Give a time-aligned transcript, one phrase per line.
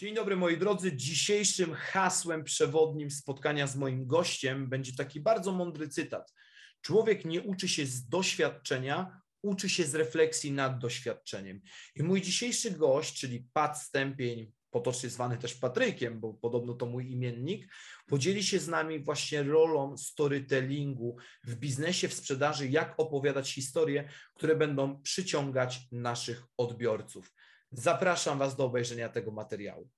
[0.00, 0.96] Dzień dobry moi drodzy.
[0.96, 6.34] Dzisiejszym hasłem przewodnim spotkania z moim gościem będzie taki bardzo mądry cytat.
[6.82, 11.60] Człowiek nie uczy się z doświadczenia, uczy się z refleksji nad doświadczeniem.
[11.96, 17.12] I mój dzisiejszy gość, czyli Pat Stępień, potocznie zwany też Patrykiem, bo podobno to mój
[17.12, 17.72] imiennik,
[18.06, 24.56] podzieli się z nami właśnie rolą storytellingu w biznesie, w sprzedaży, jak opowiadać historie, które
[24.56, 27.32] będą przyciągać naszych odbiorców.
[27.72, 29.88] Zapraszam Was do obejrzenia tego materiału.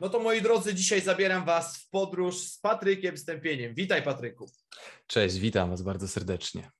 [0.00, 3.74] No to moi drodzy, dzisiaj zabieram Was w podróż z Patrykiem Stępieniem.
[3.74, 4.50] Witaj Patryku.
[5.06, 6.70] Cześć, witam Was bardzo serdecznie.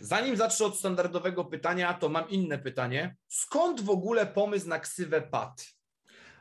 [0.00, 3.16] Zanim zacznę od standardowego pytania, to mam inne pytanie.
[3.28, 5.79] Skąd w ogóle pomysł na ksywę PAT?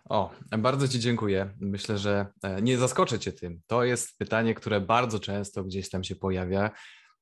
[0.10, 1.54] O, bardzo Ci dziękuję.
[1.60, 3.62] Myślę, że e, nie zaskoczę Cię tym.
[3.68, 6.72] To jest pytanie, które bardzo często gdzieś tam się pojawia,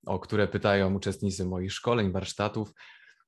[0.05, 2.73] o które pytają uczestnicy moich szkoleń, warsztatów.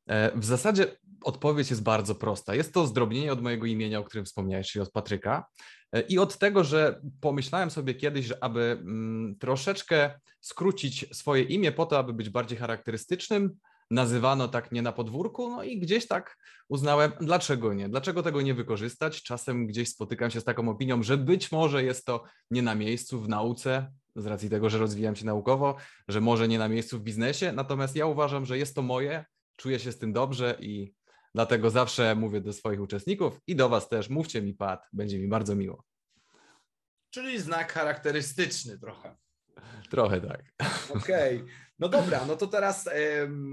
[0.07, 2.55] E, w zasadzie odpowiedź jest bardzo prosta.
[2.55, 5.45] Jest to zdrobnienie od mojego imienia, o którym wspomniałeś, czyli od Patryka.
[5.93, 11.71] E, I od tego, że pomyślałem sobie kiedyś, że aby mm, troszeczkę skrócić swoje imię
[11.71, 13.57] po to, aby być bardziej charakterystycznym,
[13.91, 16.37] nazywano tak nie na podwórku, no i gdzieś tak
[16.69, 17.89] uznałem, dlaczego nie?
[17.89, 19.23] Dlaczego tego nie wykorzystać?
[19.23, 23.21] Czasem gdzieś spotykam się z taką opinią, że być może jest to nie na miejscu
[23.21, 25.75] w nauce, z racji tego, że rozwijam się naukowo,
[26.07, 29.79] że może nie na miejscu w biznesie, natomiast ja uważam, że jest to moje, czuję
[29.79, 30.93] się z tym dobrze i
[31.35, 35.27] dlatego zawsze mówię do swoich uczestników i do Was też, mówcie mi Pat, będzie mi
[35.27, 35.83] bardzo miło.
[37.09, 39.15] Czyli znak charakterystyczny trochę.
[39.89, 40.43] Trochę tak.
[40.89, 41.49] Okej, okay.
[41.79, 42.89] No dobra, no to teraz,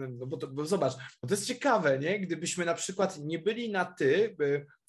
[0.07, 2.21] no bo, to, bo zobacz, bo to jest ciekawe, nie?
[2.21, 4.37] Gdybyśmy na przykład nie byli na ty,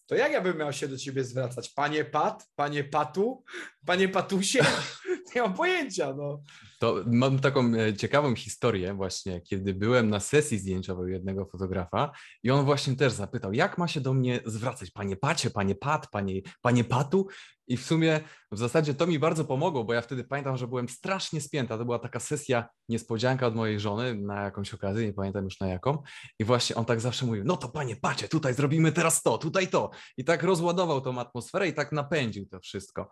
[0.06, 1.70] to jak ja bym miał się do ciebie zwracać?
[1.70, 3.44] Panie Pat, panie Patu,
[3.88, 4.60] panie Patusie?
[5.36, 6.42] Nie mam pojęcia, no.
[6.80, 12.12] To mam taką e, ciekawą historię właśnie, kiedy byłem na sesji zdjęciowej jednego fotografa
[12.44, 16.08] i on właśnie też zapytał, jak ma się do mnie zwracać, panie Pacie, panie Pat,
[16.12, 17.28] panie, panie Patu
[17.68, 18.20] i w sumie
[18.52, 21.78] w zasadzie to mi bardzo pomogło, bo ja wtedy pamiętam, że byłem strasznie spięta.
[21.78, 25.68] To była taka sesja niespodzianka od mojej żony na jakąś okazję, nie pamiętam już na
[25.68, 26.04] jaką.
[26.40, 29.68] I właśnie on tak zawsze mówił: No to panie, pacie, tutaj zrobimy teraz to, tutaj
[29.68, 29.92] to.
[30.18, 33.10] I tak rozładował tą atmosferę i tak napędził to wszystko.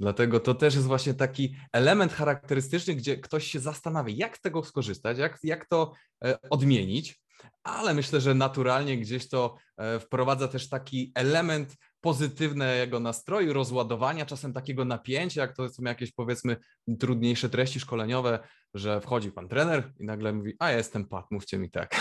[0.00, 4.64] Dlatego to też jest właśnie taki element charakterystyczny, gdzie ktoś się zastanawia, jak z tego
[4.64, 5.92] skorzystać, jak, jak to
[6.24, 7.20] e, odmienić
[7.62, 14.52] ale myślę, że naturalnie gdzieś to e, wprowadza też taki element pozytywnego nastroju, rozładowania, czasem
[14.52, 16.56] takiego napięcia, jak to są jakieś powiedzmy
[17.00, 18.38] trudniejsze treści szkoleniowe,
[18.74, 22.00] że wchodzi pan trener i nagle mówi, a ja jestem pat, mówcie mi tak.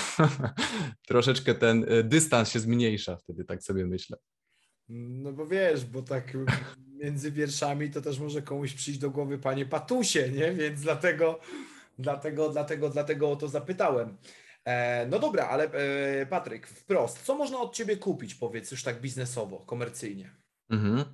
[1.08, 4.18] Troszeczkę ten e, dystans się zmniejsza wtedy, tak sobie myślę.
[4.90, 6.34] No bo wiesz, bo tak
[7.04, 10.52] między wierszami to też może komuś przyjść do głowy panie Patusie, nie?
[10.52, 11.40] Więc dlatego,
[12.00, 14.18] dlatego, dlatego, dlatego o to zapytałem.
[14.66, 19.02] E, no dobra, ale e, Patryk, wprost, co można od Ciebie kupić, powiedz już tak
[19.02, 20.47] biznesowo, komercyjnie?
[20.70, 21.06] Mhm.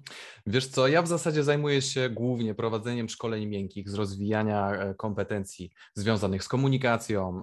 [0.48, 5.72] Wiesz co, ja w zasadzie zajmuję się głównie prowadzeniem szkoleń miękkich, z rozwijania e, kompetencji
[5.96, 7.42] związanych z komunikacją,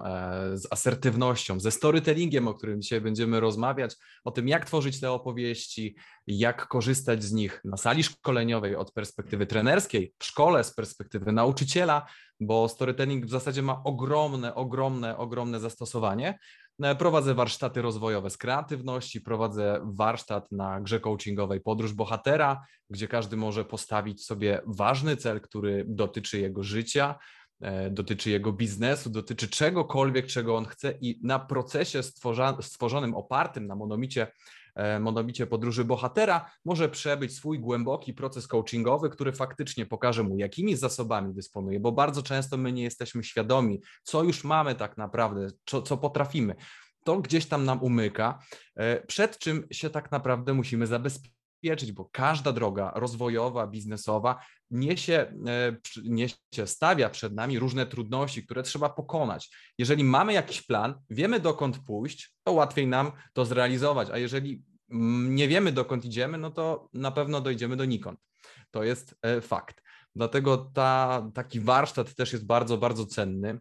[0.53, 5.95] z asertywnością, ze storytellingiem, o którym dzisiaj będziemy rozmawiać, o tym, jak tworzyć te opowieści,
[6.27, 12.05] jak korzystać z nich na sali szkoleniowej od perspektywy trenerskiej, w szkole z perspektywy nauczyciela,
[12.39, 16.39] bo storytelling w zasadzie ma ogromne, ogromne, ogromne zastosowanie.
[16.83, 23.37] E, prowadzę warsztaty rozwojowe z kreatywności, prowadzę warsztat na grze coachingowej Podróż Bohatera, gdzie każdy
[23.37, 27.15] może postawić sobie ważny cel, który dotyczy jego życia,
[27.61, 32.03] e, dotyczy jego biznesu, dotyczy czegokolwiek, czego on chce i na procesie
[32.61, 34.27] stworzonym, opartym na monomicie
[34.99, 41.33] monobicie podróży bohatera, może przebyć swój głęboki proces coachingowy, który faktycznie pokaże mu, jakimi zasobami
[41.33, 45.97] dysponuje, bo bardzo często my nie jesteśmy świadomi, co już mamy tak naprawdę, co, co
[45.97, 46.55] potrafimy.
[47.03, 48.39] To gdzieś tam nam umyka,
[48.75, 51.40] e, przed czym się tak naprawdę musimy zabezpieczyć
[51.93, 54.39] bo każda droga rozwojowa, biznesowa
[54.71, 56.35] niesie, e, niesie,
[56.65, 59.55] stawia przed nami różne trudności, które trzeba pokonać.
[59.77, 64.63] Jeżeli mamy jakiś plan, wiemy dokąd pójść, to łatwiej nam to zrealizować, a jeżeli
[65.29, 68.19] nie wiemy dokąd idziemy, no to na pewno dojdziemy do nikąd.
[68.71, 69.81] To jest e, fakt.
[70.15, 73.59] Dlatego ta, taki warsztat też jest bardzo, bardzo cenny.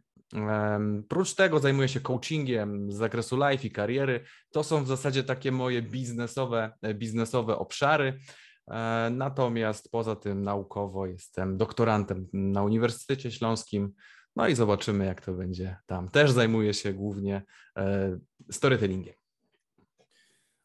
[1.09, 4.25] Prócz tego zajmuję się coachingiem z zakresu life i kariery.
[4.51, 8.19] To są w zasadzie takie moje biznesowe, e, biznesowe obszary.
[8.71, 13.93] E, natomiast poza tym naukowo jestem doktorantem na Uniwersytecie Śląskim.
[14.37, 16.09] No i zobaczymy, jak to będzie tam.
[16.09, 17.43] Też zajmuję się głównie
[17.77, 18.19] e,
[18.51, 19.15] storytellingiem.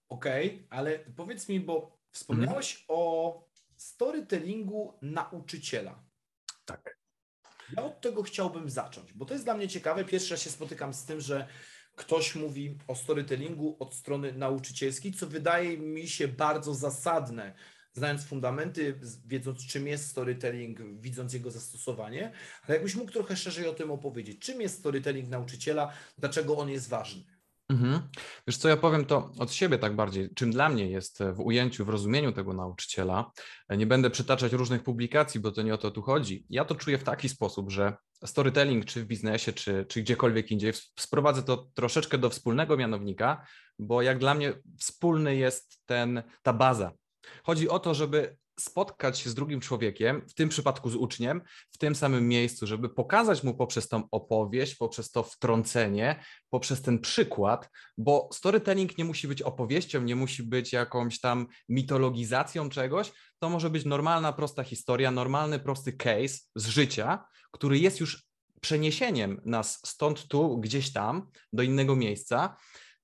[0.09, 2.85] Okej, okay, ale powiedz mi, bo wspomniałeś mhm.
[2.87, 3.43] o
[3.75, 6.03] storytellingu nauczyciela.
[6.65, 6.94] Tak.
[7.77, 10.05] Ja od tego chciałbym zacząć, bo to jest dla mnie ciekawe.
[10.05, 11.47] Pierwszy raz się spotykam z tym, że
[11.95, 17.53] ktoś mówi o storytellingu od strony nauczycielskiej, co wydaje mi się bardzo zasadne,
[17.93, 22.31] znając fundamenty, wiedząc czym jest storytelling, widząc jego zastosowanie,
[22.63, 24.39] ale jakbyś mógł trochę szerzej o tym opowiedzieć.
[24.39, 27.34] Czym jest storytelling nauczyciela, dlaczego on jest ważny?
[27.69, 28.01] Mhm.
[28.47, 31.85] Wiesz co, ja powiem to od siebie tak bardziej, czym dla mnie jest w ujęciu,
[31.85, 33.31] w rozumieniu tego nauczyciela.
[33.69, 36.45] Nie będę przytaczać różnych publikacji, bo to nie o to tu chodzi.
[36.49, 37.93] Ja to czuję w taki sposób, że
[38.25, 43.45] storytelling, czy w biznesie, czy, czy gdziekolwiek indziej, sprowadzę to troszeczkę do wspólnego mianownika,
[43.79, 46.91] bo jak dla mnie wspólny jest ten, ta baza.
[47.43, 51.41] Chodzi o to, żeby spotkać się z drugim człowiekiem, w tym przypadku z uczniem,
[51.71, 56.99] w tym samym miejscu, żeby pokazać mu poprzez tą opowieść, poprzez to wtrącenie, poprzez ten
[56.99, 63.49] przykład, bo storytelling nie musi być opowieścią, nie musi być jakąś tam mitologizacją czegoś, to
[63.49, 68.25] może być normalna, prosta historia, normalny, prosty case z życia, który jest już
[68.61, 72.57] przeniesieniem nas stąd tu, gdzieś tam, do innego miejsca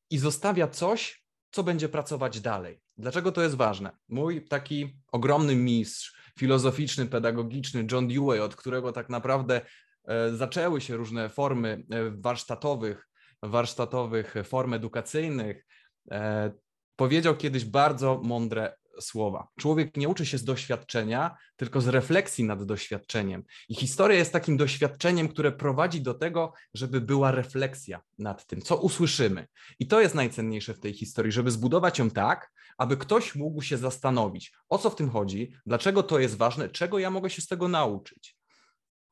[0.09, 2.81] i zostawia coś, co będzie pracować dalej.
[3.01, 3.91] Dlaczego to jest ważne?
[4.09, 9.61] Mój taki ogromny mistrz filozoficzny, pedagogiczny, John Dewey, od którego tak naprawdę
[10.05, 13.07] e, zaczęły się różne formy e, warsztatowych,
[13.43, 15.65] warsztatowych form edukacyjnych,
[16.11, 16.51] e,
[16.95, 19.47] powiedział kiedyś bardzo mądre słowa.
[19.59, 23.43] Człowiek nie uczy się z doświadczenia, tylko z refleksji nad doświadczeniem.
[23.69, 28.77] I historia jest takim doświadczeniem, które prowadzi do tego, żeby była refleksja nad tym, co
[28.77, 29.47] usłyszymy.
[29.79, 33.77] I to jest najcenniejsze w tej historii, żeby zbudować ją tak, aby ktoś mógł się
[33.77, 37.47] zastanowić, o co w tym chodzi, dlaczego to jest ważne, czego ja mogę się z
[37.47, 38.37] tego nauczyć.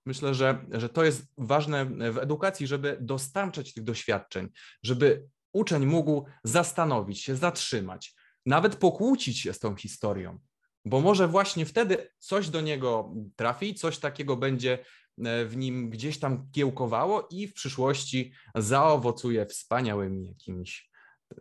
[0.05, 4.49] Myślę, że, że to jest ważne w edukacji, żeby dostarczać tych doświadczeń,
[4.83, 8.15] żeby uczeń mógł zastanowić się, zatrzymać,
[8.45, 10.39] nawet pokłócić się z tą historią,
[10.85, 14.79] bo może właśnie wtedy coś do niego trafi, coś takiego będzie
[15.25, 20.89] e, w nim gdzieś tam kiełkowało i w przyszłości zaowocuje wspaniałymi jakimiś,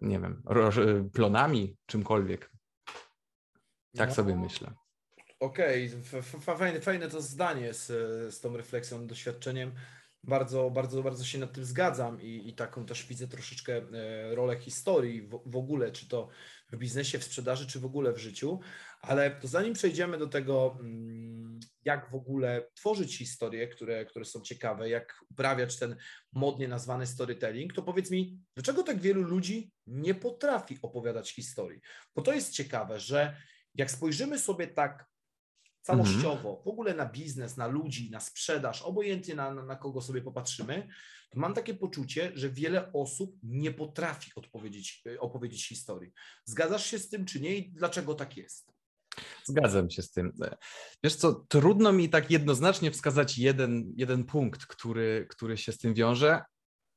[0.02, 0.42] nie wiem,
[1.12, 2.50] plonami, czymkolwiek.
[3.96, 4.72] Tak no, sobie myślę.
[5.40, 6.56] Okej, okay.
[6.56, 7.86] fajne, fajne to zdanie z,
[8.34, 9.72] z tą refleksją, doświadczeniem.
[10.24, 14.58] Bardzo, bardzo, bardzo się nad tym zgadzam i, i taką też widzę troszeczkę e, rolę
[14.60, 16.28] historii w, w ogóle, czy to
[16.72, 18.60] w biznesie, w sprzedaży, czy w ogóle w życiu.
[19.00, 24.40] Ale to zanim przejdziemy do tego, mm, jak w ogóle tworzyć historie, które, które są
[24.40, 25.96] ciekawe, jak uprawiać ten
[26.32, 31.80] modnie nazwany storytelling, to powiedz mi, dlaczego tak wielu ludzi nie potrafi opowiadać historii?
[32.14, 33.36] Bo to jest ciekawe, że
[33.74, 35.06] jak spojrzymy sobie tak
[35.88, 36.64] całościowo, mhm.
[36.64, 40.88] w ogóle na biznes, na ludzi, na sprzedaż, obojętnie na, na kogo sobie popatrzymy,
[41.30, 46.12] to mam takie poczucie, że wiele osób nie potrafi odpowiedzieć, opowiedzieć historii.
[46.44, 48.72] Zgadzasz się z tym, czy nie i dlaczego tak jest?
[49.44, 50.32] Zgadzam się z tym.
[51.04, 55.94] Wiesz co, trudno mi tak jednoznacznie wskazać jeden, jeden punkt, który, który się z tym
[55.94, 56.42] wiąże,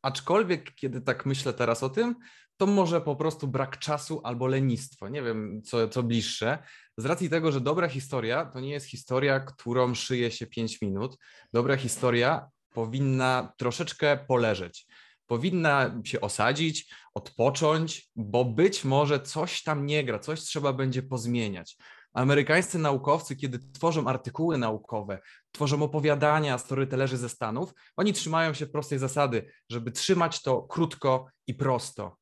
[0.01, 2.15] aczkolwiek kiedy tak myślę teraz o tym,
[2.57, 5.09] to może po prostu brak czasu albo lenistwo.
[5.09, 6.57] Nie wiem, co, co bliższe.
[6.97, 11.17] Z racji tego, że dobra historia to nie jest historia, którą szyje się 5 minut.
[11.53, 14.87] Dobra historia powinna troszeczkę poleżeć.
[15.27, 21.77] Powinna się osadzić, odpocząć, bo być może coś tam nie gra, coś trzeba będzie pozmieniać.
[22.13, 25.19] Amerykańscy naukowcy, kiedy tworzą artykuły naukowe,
[25.51, 31.53] tworzą opowiadania, storytellerzy ze Stanów, oni trzymają się prostej zasady, żeby trzymać to krótko i
[31.53, 32.17] prosto.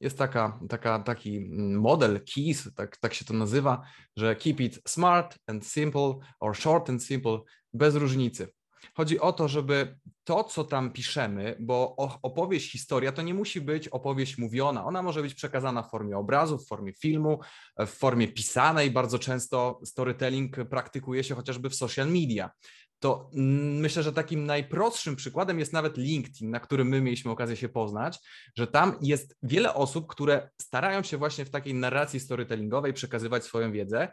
[0.00, 1.40] Jest taka, taka, taki
[1.76, 3.82] model, KEYS, tak, tak się to nazywa,
[4.16, 7.38] że keep it smart and simple or short and simple,
[7.72, 8.48] bez różnicy.
[8.94, 13.88] Chodzi o to, żeby to, co tam piszemy, bo opowieść, historia to nie musi być
[13.88, 14.84] opowieść mówiona.
[14.84, 17.40] Ona może być przekazana w formie obrazu, w formie filmu,
[17.78, 18.90] w formie pisanej.
[18.90, 22.50] Bardzo często storytelling praktykuje się chociażby w social media
[22.98, 23.30] to
[23.80, 28.18] myślę, że takim najprostszym przykładem jest nawet LinkedIn, na którym my mieliśmy okazję się poznać,
[28.56, 33.72] że tam jest wiele osób, które starają się właśnie w takiej narracji storytellingowej przekazywać swoją
[33.72, 34.08] wiedzę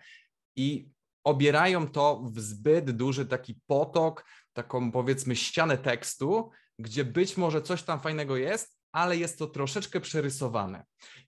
[0.56, 0.89] i
[1.24, 7.84] obierają to w zbyt duży taki potok, taką powiedzmy ścianę tekstu, gdzie być może coś
[7.84, 10.86] tam fajnego jest, ale jest to troszeczkę przerysowane.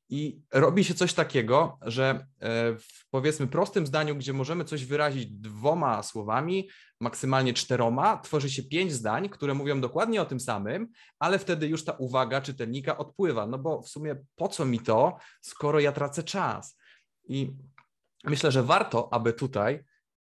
[0.10, 5.26] I robi się coś takiego, że e, w powiedzmy prostym zdaniu, gdzie możemy coś wyrazić
[5.26, 6.70] dwoma słowami,
[7.02, 10.88] maksymalnie czteroma, tworzy się pięć zdań, które mówią dokładnie o tym samym,
[11.20, 13.48] ale wtedy już ta uwaga czytelnika odpływa.
[13.48, 16.78] No bo w sumie po co mi to, skoro ja tracę czas?
[17.28, 17.52] I
[18.24, 19.84] myślę, że warto, aby tutaj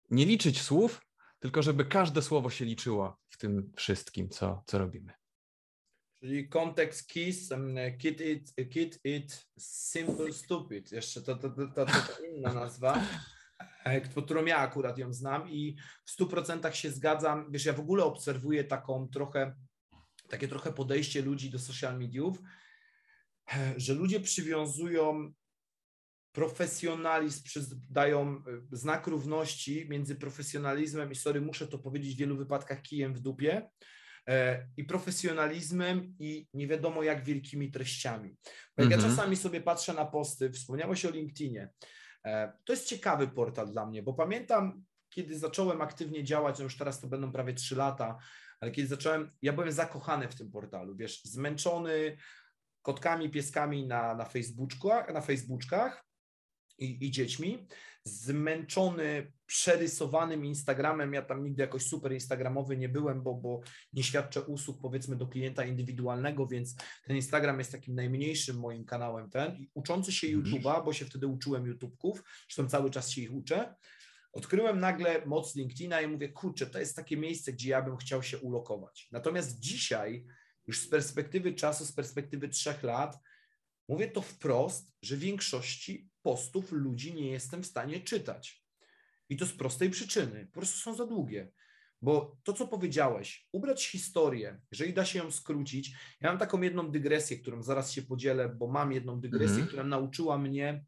[0.09, 1.01] nie liczyć słów,
[1.39, 5.13] tylko żeby każde słowo się liczyło w tym wszystkim, co, co robimy.
[6.19, 7.49] Czyli kontekst KISS,
[7.99, 10.91] kid it, kid it simple stupid.
[10.91, 13.03] Jeszcze to, to, to, to, to inna nazwa.
[14.15, 17.51] pod którą ja akurat ją znam i w 100% się zgadzam.
[17.51, 19.55] Wiesz, ja w ogóle obserwuję taką trochę,
[20.29, 22.37] takie trochę podejście ludzi do social mediów,
[23.77, 25.33] że ludzie przywiązują
[26.37, 28.41] profesjonalizm, dają e,
[28.71, 33.69] znak równości między profesjonalizmem i, sorry, muszę to powiedzieć w wielu wypadkach, kijem w dupie,
[34.27, 38.35] e, i profesjonalizmem i nie wiadomo jak wielkimi treściami.
[38.77, 39.15] Bo jak ja mhm.
[39.15, 41.69] czasami sobie patrzę na posty, wspomniałeś o LinkedInie,
[42.25, 46.77] e, to jest ciekawy portal dla mnie, bo pamiętam, kiedy zacząłem aktywnie działać, no już
[46.77, 48.17] teraz to będą prawie trzy lata,
[48.59, 52.17] ale kiedy zacząłem, ja byłem zakochany w tym portalu, wiesz, zmęczony
[52.81, 56.06] kotkami, pieskami na, na, Facebookach, na Facebookach,
[56.77, 57.67] i, i dziećmi,
[58.03, 61.13] zmęczony przerysowanym Instagramem.
[61.13, 63.61] Ja tam nigdy jakoś super Instagramowy nie byłem, bo, bo
[63.93, 69.29] nie świadczę usług powiedzmy do klienta indywidualnego, więc ten Instagram jest takim najmniejszym moim kanałem
[69.29, 69.55] ten.
[69.55, 70.45] I uczący się mhm.
[70.45, 73.75] YouTube'a, bo się wtedy uczyłem YouTubeków, zresztą cały czas się ich uczę.
[74.33, 78.23] Odkryłem nagle moc LinkedIna i mówię, kurczę, to jest takie miejsce, gdzie ja bym chciał
[78.23, 79.07] się ulokować.
[79.11, 80.25] Natomiast dzisiaj,
[80.67, 83.19] już z perspektywy czasu, z perspektywy trzech lat,
[83.87, 88.63] mówię to wprost, że większości postów ludzi nie jestem w stanie czytać.
[89.29, 91.51] I to z prostej przyczyny, po prostu są za długie.
[92.01, 95.91] Bo to, co powiedziałeś, ubrać historię, jeżeli da się ją skrócić.
[96.21, 99.67] Ja mam taką jedną dygresję, którą zaraz się podzielę, bo mam jedną dygresję, mm -hmm.
[99.67, 100.85] która nauczyła mnie,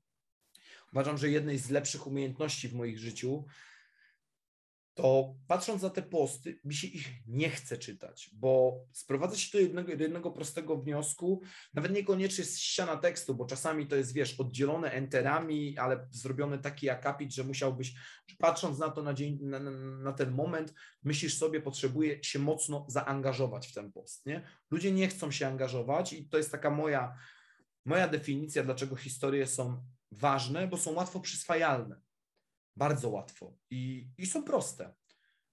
[0.94, 3.46] uważam, że jednej z lepszych umiejętności w moich życiu,
[5.02, 9.60] to patrząc na te posty, mi się ich nie chce czytać, bo sprowadza się do
[9.60, 11.42] jednego, do jednego prostego wniosku,
[11.74, 16.90] nawet niekoniecznie z ściana tekstu, bo czasami to jest, wiesz, oddzielone enterami, ale zrobione taki
[16.90, 17.94] akapit, że musiałbyś,
[18.38, 23.68] patrząc na to na, dzień, na, na ten moment, myślisz sobie, potrzebuje się mocno zaangażować
[23.68, 24.48] w ten post, nie?
[24.72, 27.18] Ludzie nie chcą się angażować i to jest taka moja,
[27.86, 32.09] moja definicja, dlaczego historie są ważne, bo są łatwo przyswajalne
[32.80, 34.94] bardzo łatwo i, i są proste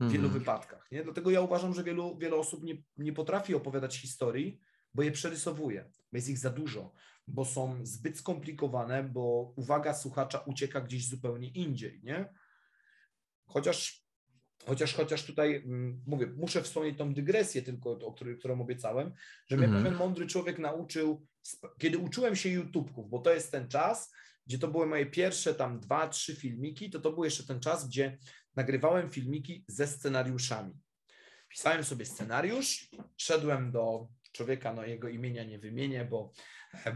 [0.00, 0.38] w wielu mm.
[0.38, 0.88] wypadkach.
[0.92, 1.04] Nie?
[1.04, 4.61] Dlatego ja uważam, że wielu, wiele osób nie, nie potrafi opowiadać historii,
[4.95, 6.92] bo je przerysowuje, bo jest ich za dużo,
[7.26, 12.00] bo są zbyt skomplikowane, bo uwaga słuchacza ucieka gdzieś zupełnie indziej.
[12.02, 12.35] Nie?
[13.47, 14.06] Chociaż
[14.66, 19.12] Chociaż, chociaż tutaj mm, mówię, muszę wspomnieć tą dygresję tylko, o której, którą obiecałem,
[19.47, 19.83] że mnie mm.
[19.83, 21.26] pewien mądry człowiek nauczył,
[21.78, 24.12] kiedy uczyłem się YouTubeków, bo to jest ten czas,
[24.47, 27.88] gdzie to były moje pierwsze tam dwa, trzy filmiki, to to był jeszcze ten czas,
[27.88, 28.19] gdzie
[28.57, 30.73] nagrywałem filmiki ze scenariuszami.
[31.49, 36.33] Pisałem sobie scenariusz, szedłem do człowieka, no jego imienia nie wymienię, bo,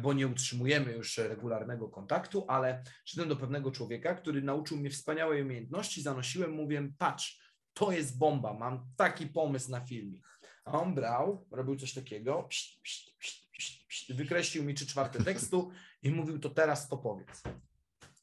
[0.02, 5.42] bo nie utrzymujemy już regularnego kontaktu, ale szedłem do pewnego człowieka, który nauczył mnie wspaniałej
[5.42, 7.40] umiejętności, zanosiłem, mówię, patrz,
[7.72, 10.26] to jest bomba, mam taki pomysł na filmik.
[10.64, 15.70] A on brał, robił coś takiego, psz, psz, psz, wykreślił mi trzy czwarte tekstu
[16.02, 17.42] i mówił, to teraz to powiedz.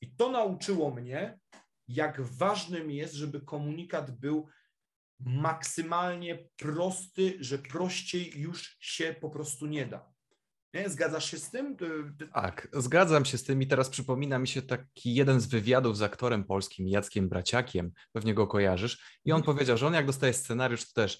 [0.02, 1.40] I to nauczyło mnie,
[1.88, 4.48] jak ważnym jest, żeby komunikat był
[5.20, 10.18] maksymalnie prosty, że prościej już się po prostu nie da.
[10.74, 10.90] Nie?
[10.90, 11.78] Zgadzasz się z tym?
[12.34, 16.02] Tak, zgadzam się z tym i teraz przypomina mi się taki jeden z wywiadów z
[16.02, 19.56] aktorem polskim Jackiem Braciakiem, pewnie go kojarzysz, i on mhm.
[19.56, 21.20] powiedział, że on jak dostaje scenariusz, to też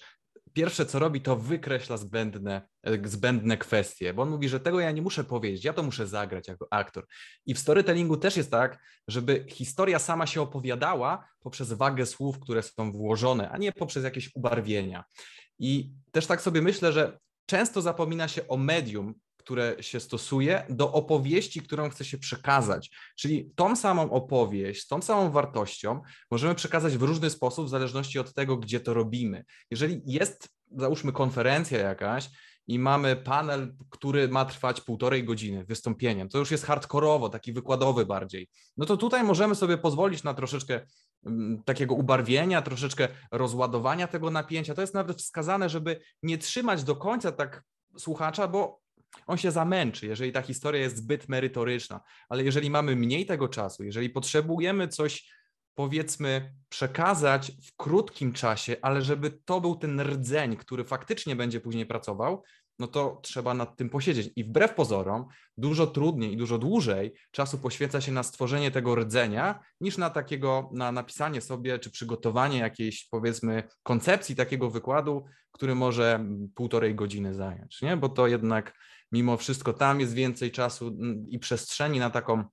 [0.58, 4.90] pierwsze co robi, to wykreśla zbędne, e, zbędne kwestie, bo on mówi, że tego ja
[4.90, 7.06] nie muszę powiedzieć, ja to muszę zagrać jako aktor.
[7.46, 12.62] I w storytellingu też jest tak, żeby historia sama się opowiadała poprzez wagę słów, które
[12.62, 15.04] są włożone, a nie poprzez jakieś ubarwienia.
[15.58, 19.14] I też tak sobie myślę, że często zapomina się o medium,
[19.48, 22.90] które się stosuje, do opowieści, którą chce się przekazać.
[23.16, 26.00] Czyli tą samą opowieść, tą samą wartością
[26.30, 29.44] możemy przekazać w różny sposób, w zależności od tego, gdzie to robimy.
[29.70, 32.30] Jeżeli jest, załóżmy, konferencja jakaś,
[32.66, 36.28] i mamy panel, który ma trwać półtorej godziny wystąpieniem.
[36.28, 38.48] To już jest hardkorowo, taki wykładowy bardziej.
[38.76, 40.80] No to tutaj możemy sobie pozwolić na troszeczkę
[41.26, 44.74] mm, takiego ubarwienia, troszeczkę rozładowania tego napięcia.
[44.74, 47.62] To jest nawet wskazane, żeby nie trzymać do końca tak
[47.98, 48.87] słuchacza, bo
[49.26, 53.84] on się zamęczy, jeżeli ta historia jest zbyt merytoryczna, ale jeżeli mamy mniej tego czasu,
[53.84, 55.32] jeżeli potrzebujemy coś,
[55.74, 61.86] powiedzmy, przekazać w krótkim czasie, ale żeby to był ten rdzeń, który faktycznie będzie później
[61.86, 62.42] pracował,
[62.78, 64.30] no to trzeba nad tym posiedzieć.
[64.36, 69.60] I wbrew pozorom, dużo trudniej i dużo dłużej czasu poświęca się na stworzenie tego rdzenia,
[69.80, 76.26] niż na takiego, na napisanie sobie, czy przygotowanie jakiejś, powiedzmy, koncepcji takiego wykładu, który może
[76.54, 77.96] półtorej godziny zająć, nie?
[77.96, 78.74] Bo to jednak
[79.12, 80.96] mimo wszystko tam jest więcej czasu
[81.28, 82.44] i przestrzeni na taką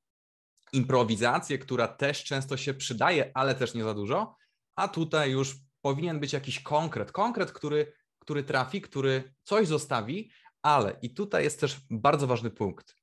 [0.73, 4.35] improwizację, która też często się przydaje, ale też nie za dużo,
[4.75, 10.31] a tutaj już powinien być jakiś konkret, konkret, który, który trafi, który coś zostawi,
[10.61, 12.95] ale i tutaj jest też bardzo ważny punkt.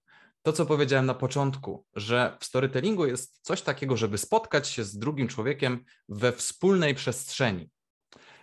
[0.43, 4.99] to, co powiedziałem na początku, że w storytellingu jest coś takiego, żeby spotkać się z
[4.99, 7.71] drugim człowiekiem we wspólnej przestrzeni.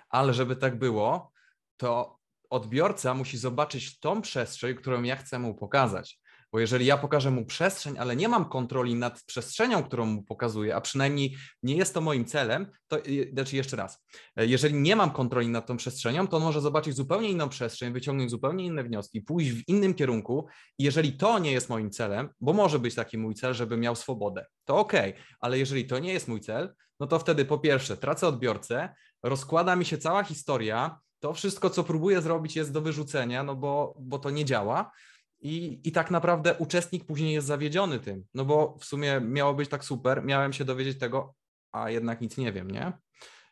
[0.09, 1.31] Ale żeby tak było,
[1.77, 2.18] to
[2.49, 6.19] odbiorca musi zobaczyć tą przestrzeń, którą ja chcę mu pokazać.
[6.51, 10.75] Bo jeżeli ja pokażę mu przestrzeń, ale nie mam kontroli nad przestrzenią, którą mu pokazuję,
[10.75, 12.97] a przynajmniej nie jest to moim celem, to
[13.33, 14.05] znaczy jeszcze raz,
[14.37, 18.31] jeżeli nie mam kontroli nad tą przestrzenią, to on może zobaczyć zupełnie inną przestrzeń, wyciągnąć
[18.31, 20.47] zupełnie inne wnioski, pójść w innym kierunku.
[20.77, 23.95] I jeżeli to nie jest moim celem, bo może być taki mój cel, żeby miał
[23.95, 24.93] swobodę, to ok,
[25.39, 28.89] ale jeżeli to nie jest mój cel, no to wtedy po pierwsze tracę odbiorcę,
[29.23, 33.95] rozkłada mi się cała historia, to wszystko, co próbuję zrobić, jest do wyrzucenia, no bo,
[33.99, 34.91] bo to nie działa.
[35.41, 39.69] I, I tak naprawdę uczestnik później jest zawiedziony tym, no bo w sumie miało być
[39.69, 41.35] tak super, miałem się dowiedzieć tego,
[41.71, 42.93] a jednak nic nie wiem, nie?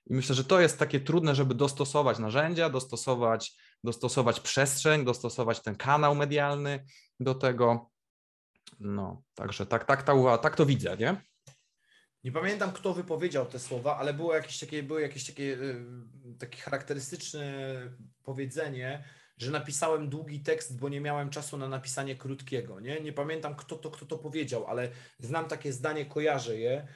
[0.09, 5.75] I myślę, że to jest takie trudne, żeby dostosować narzędzia, dostosować, dostosować przestrzeń, dostosować ten
[5.75, 6.85] kanał medialny
[7.19, 7.89] do tego.
[8.79, 11.21] No, także tak, tak, tak, tak to widzę, nie?
[12.27, 15.85] Nie pamiętam, kto wypowiedział te słowa, ale było jakieś takie, było jakieś takie, y,
[16.39, 17.73] takie charakterystyczne
[18.23, 19.03] powiedzenie,
[19.37, 22.79] że napisałem długi tekst, bo nie miałem czasu na napisanie krótkiego.
[22.79, 26.87] Nie, nie pamiętam, kto to, kto to powiedział, ale znam takie zdanie, kojarzę je.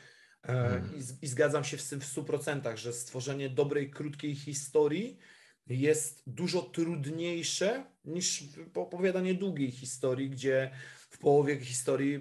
[0.43, 0.95] E, hmm.
[0.95, 5.17] I, I, zgadzam się z tym w 100%, że stworzenie dobrej, krótkiej historii
[5.67, 8.43] jest dużo trudniejsze niż
[8.75, 10.71] opowiadanie długiej historii, gdzie
[11.09, 12.19] w połowie historii,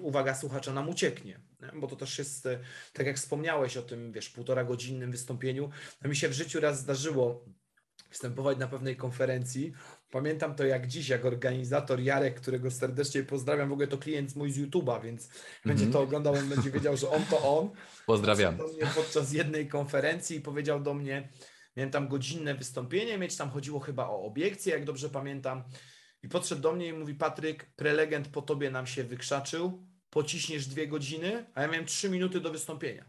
[0.00, 1.40] uwaga słuchacza, nam ucieknie.
[1.74, 2.58] Bo to też jest, e,
[2.92, 5.70] tak jak wspomniałeś o tym, wiesz, półtora godzinnym wystąpieniu.
[6.02, 7.44] No mi się w życiu raz zdarzyło
[8.10, 9.72] występować na pewnej konferencji.
[10.10, 14.50] Pamiętam to jak dziś, jak organizator Jarek, którego serdecznie pozdrawiam, w ogóle to klient mój
[14.50, 15.68] z YouTube'a, więc mm -hmm.
[15.68, 17.70] będzie to oglądał, on będzie wiedział, że on to on.
[18.06, 18.58] Pozdrawiam.
[18.94, 21.28] Podczas jednej konferencji i powiedział do mnie,
[21.76, 25.64] miałem tam godzinne wystąpienie, mieć tam chodziło chyba o obiekcje, jak dobrze pamiętam.
[26.22, 30.88] I podszedł do mnie i mówi, Patryk, prelegent po tobie nam się wykrzaczył, pociśniesz dwie
[30.88, 33.04] godziny, a ja miałem trzy minuty do wystąpienia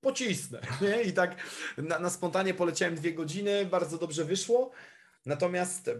[0.00, 0.60] pocisnę.
[0.82, 1.02] Nie?
[1.02, 1.36] I tak
[1.76, 4.70] na, na spontanie poleciałem dwie godziny, bardzo dobrze wyszło.
[5.26, 5.90] Natomiast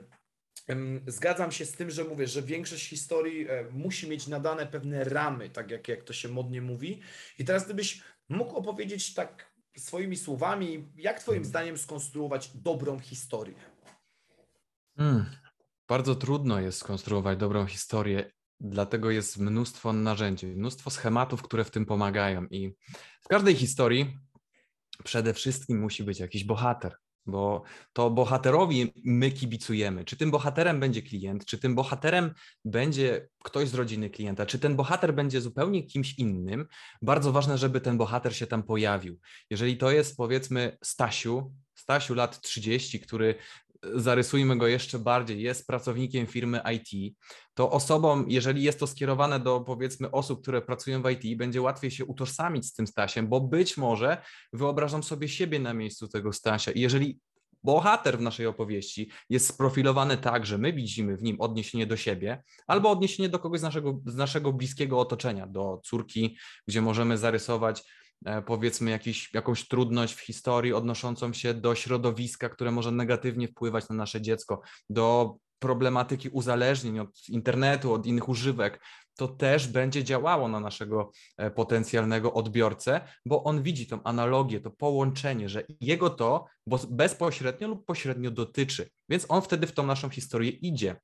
[1.06, 5.50] Zgadzam się z tym, że mówię, że większość historii e, musi mieć nadane pewne ramy,
[5.50, 7.00] tak jak, jak to się modnie mówi.
[7.38, 13.54] I teraz gdybyś mógł opowiedzieć tak swoimi słowami, jak Twoim zdaniem skonstruować dobrą historię?
[14.96, 15.26] Hmm.
[15.88, 18.30] Bardzo trudno jest skonstruować dobrą historię.
[18.60, 22.46] Dlatego jest mnóstwo narzędzi, mnóstwo schematów, które w tym pomagają.
[22.50, 22.74] I
[23.20, 24.18] w każdej historii
[25.04, 27.62] przede wszystkim musi być jakiś bohater, bo
[27.92, 30.04] to bohaterowi my kibicujemy.
[30.04, 34.76] Czy tym bohaterem będzie klient, czy tym bohaterem będzie ktoś z rodziny klienta, czy ten
[34.76, 36.66] bohater będzie zupełnie kimś innym.
[37.02, 39.18] Bardzo ważne, żeby ten bohater się tam pojawił.
[39.50, 43.34] Jeżeli to jest powiedzmy Stasiu, Stasiu lat 30, który
[43.94, 47.16] zarysujmy go jeszcze bardziej, jest pracownikiem firmy IT,
[47.54, 51.90] to osobom, jeżeli jest to skierowane do powiedzmy osób, które pracują w IT, będzie łatwiej
[51.90, 56.72] się utożsamić z tym Stasiem, bo być może wyobrażam sobie siebie na miejscu tego Stasia.
[56.72, 57.20] I jeżeli
[57.64, 62.42] bohater w naszej opowieści jest sprofilowany tak, że my widzimy w nim odniesienie do siebie
[62.66, 66.36] albo odniesienie do kogoś z naszego, z naszego bliskiego otoczenia, do córki,
[66.68, 67.84] gdzie możemy zarysować
[68.46, 73.94] powiedzmy jakiś, jakąś trudność w historii odnoszącą się do środowiska, które może negatywnie wpływać na
[73.94, 78.80] nasze dziecko, do problematyki uzależnień od internetu, od innych używek,
[79.16, 84.70] to też będzie działało na naszego e, potencjalnego odbiorcę, bo on widzi tą analogię, to
[84.70, 86.46] połączenie, że jego to
[86.90, 90.96] bezpośrednio lub pośrednio dotyczy, więc on wtedy w tą naszą historię idzie.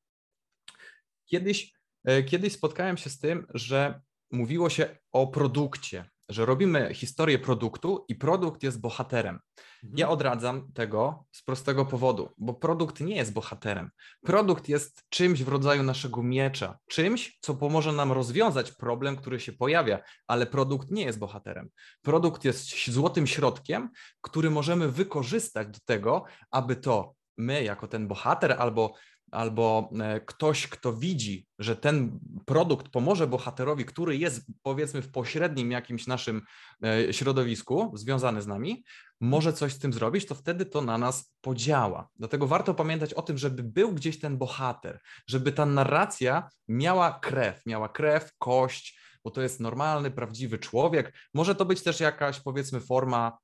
[1.25, 1.73] Kiedyś,
[2.05, 8.04] e, kiedyś spotkałem się z tym, że mówiło się o produkcie, że robimy historię produktu
[8.08, 9.38] i produkt jest bohaterem.
[9.84, 9.98] Mhm.
[9.98, 13.90] Ja odradzam tego z prostego powodu, bo produkt nie jest bohaterem.
[14.22, 19.52] Produkt jest czymś w rodzaju naszego miecza, czymś, co pomoże nam rozwiązać problem, który się
[19.52, 21.70] pojawia, ale produkt nie jest bohaterem.
[22.02, 23.90] Produkt jest złotym środkiem,
[24.20, 28.94] który możemy wykorzystać do tego, aby to my, jako ten bohater albo
[29.30, 35.70] albo e, ktoś, kto widzi, że ten produkt pomoże bohaterowi, który jest powiedzmy w pośrednim
[35.70, 36.42] jakimś naszym
[36.84, 38.84] e, środowisku związany z nami,
[39.20, 42.08] może coś z tym zrobić, to wtedy to na nas podziała.
[42.16, 47.66] Dlatego warto pamiętać o tym, żeby był gdzieś ten bohater, żeby ta narracja miała krew,
[47.66, 51.12] miała krew, kość, bo to jest normalny, prawdziwy człowiek.
[51.35, 53.38] Może to być też jakaś, powiedzmy, forma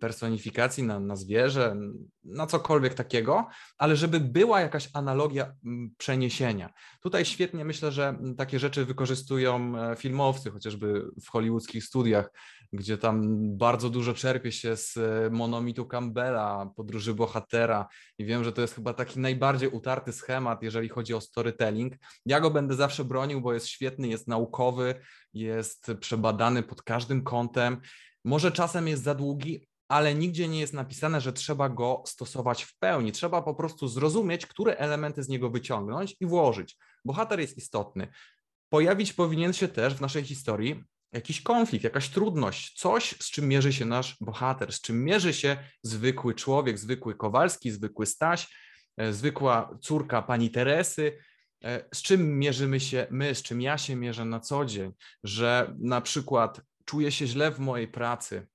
[0.00, 1.76] personifikacji na, na zwierzę,
[2.24, 3.46] na cokolwiek takiego,
[3.78, 5.52] ale żeby była jakaś analogia
[5.98, 6.72] przeniesienia.
[7.02, 12.30] Tutaj świetnie myślę, że takie rzeczy wykorzystują e, filmowcy, chociażby w hollywoodzkich studiach,
[12.72, 13.22] gdzie tam
[13.56, 18.74] bardzo dużo czerpie się z e, monomitu Campbella, podróży bohatera i wiem, że to jest
[18.74, 21.94] chyba taki najbardziej utarty schemat, jeżeli chodzi o storytelling.
[22.26, 24.94] Ja go będę zawsze bronił, bo jest świetny, jest naukowy,
[25.32, 27.80] jest przebadany pod każdym kątem.
[28.24, 32.78] Może czasem jest za długi, ale nigdzie nie jest napisane, że trzeba go stosować w
[32.78, 33.12] pełni.
[33.12, 36.76] Trzeba po prostu zrozumieć, które elementy z niego wyciągnąć i włożyć.
[37.04, 38.08] Bohater jest istotny.
[38.68, 43.72] Pojawić powinien się też w naszej historii jakiś konflikt, jakaś trudność, coś, z czym mierzy
[43.72, 48.54] się nasz bohater, z czym mierzy się zwykły człowiek, zwykły Kowalski, zwykły Staś,
[48.96, 51.18] e, zwykła córka pani Teresy,
[51.64, 54.92] e, z czym mierzymy się my, z czym ja się mierzę na co dzień,
[55.24, 58.46] że na przykład czuję się źle w mojej pracy,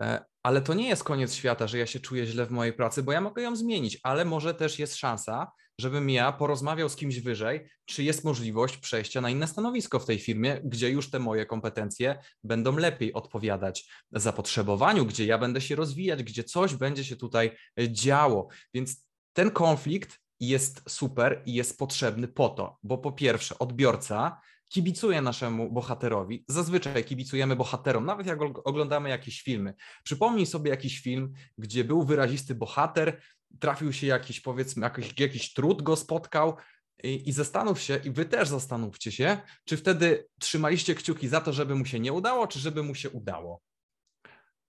[0.00, 3.02] e, ale to nie jest koniec świata, że ja się czuję źle w mojej pracy,
[3.02, 7.20] bo ja mogę ją zmienić, ale może też jest szansa, żebym ja porozmawiał z kimś
[7.20, 11.46] wyżej, czy jest możliwość przejścia na inne stanowisko w tej firmie, gdzie już te moje
[11.46, 17.50] kompetencje będą lepiej odpowiadać zapotrzebowaniu, gdzie ja będę się rozwijać, gdzie coś będzie się tutaj
[17.88, 18.48] działo.
[18.74, 25.22] Więc ten konflikt jest super i jest potrzebny po to, bo po pierwsze, odbiorca kibicuje
[25.22, 26.44] naszemu bohaterowi.
[26.48, 29.74] Zazwyczaj kibicujemy bohaterom, nawet jak oglądamy jakieś filmy.
[30.04, 33.22] Przypomnij sobie jakiś film, gdzie był wyrazisty bohater,
[33.60, 36.56] trafił się jakiś, powiedzmy, jakiś, jakiś trud go spotkał,
[37.02, 41.52] i, I, zastanów się, i wy też zastanówcie się, czy wtedy trzymaliście kciuki za to,
[41.52, 43.62] żeby mu się nie udało, czy żeby mu się udało.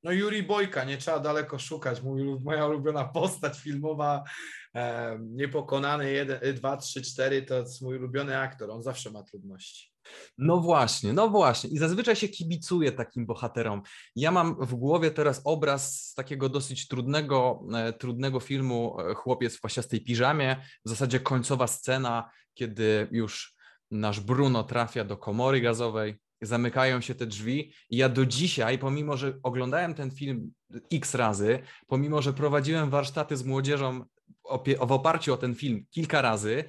[0.04, 2.02] No Juri Bojka, nie trzeba daleko szukać.
[2.02, 4.24] Mój, moja ulubiona postać filmowa,
[4.76, 8.72] e, niepokonany 1, 2, 3, 4 to jest mój ulubiony aktor.
[8.72, 9.92] On zawsze ma trudności.
[10.38, 11.70] No właśnie, no właśnie.
[11.70, 13.82] I zazwyczaj się kibicuje takim bohaterom.
[14.16, 19.58] Ja mam w głowie teraz obraz z takiego dosyć trudnego, e, trudnego filmu e, Chłopiec
[19.58, 20.58] w pasiastej piżamie.
[20.86, 23.56] W zasadzie końcowa scena, kiedy już
[23.92, 29.18] nasz Bruno trafia do komory gazowej, zamykają się te drzwi i ja do dzisiaj, pomimo
[29.18, 30.52] że oglądałem ten film
[30.92, 34.06] x razy, pomimo że prowadziłem warsztaty z młodzieżą
[34.88, 36.64] w oparciu o ten film kilka razy,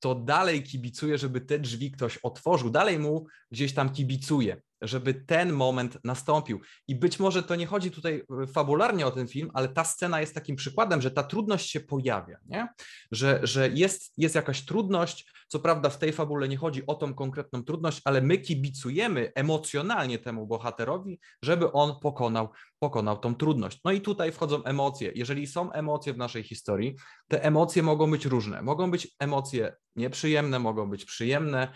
[0.00, 5.52] to dalej kibicuje, żeby te drzwi ktoś otworzył, dalej mu gdzieś tam kibicuje, żeby ten
[5.52, 6.60] moment nastąpił.
[6.88, 10.20] I być może to nie chodzi tutaj e, fabularnie o ten film, ale ta scena
[10.20, 12.68] jest takim przykładem, że ta trudność się pojawia, nie?
[13.12, 17.14] Że, że jest, jest jakaś trudność, co prawda w tej fabule nie chodzi o tą
[17.14, 23.80] konkretną trudność, ale my kibicujemy emocjonalnie temu bohaterowi, żeby on pokonał, pokonał tą trudność.
[23.84, 25.12] No i tutaj wchodzą emocje.
[25.14, 26.96] Jeżeli są emocje w naszej historii,
[27.28, 28.62] te emocje mogą być różne.
[28.62, 31.72] Mogą być emocje nieprzyjemne, mogą być przyjemne,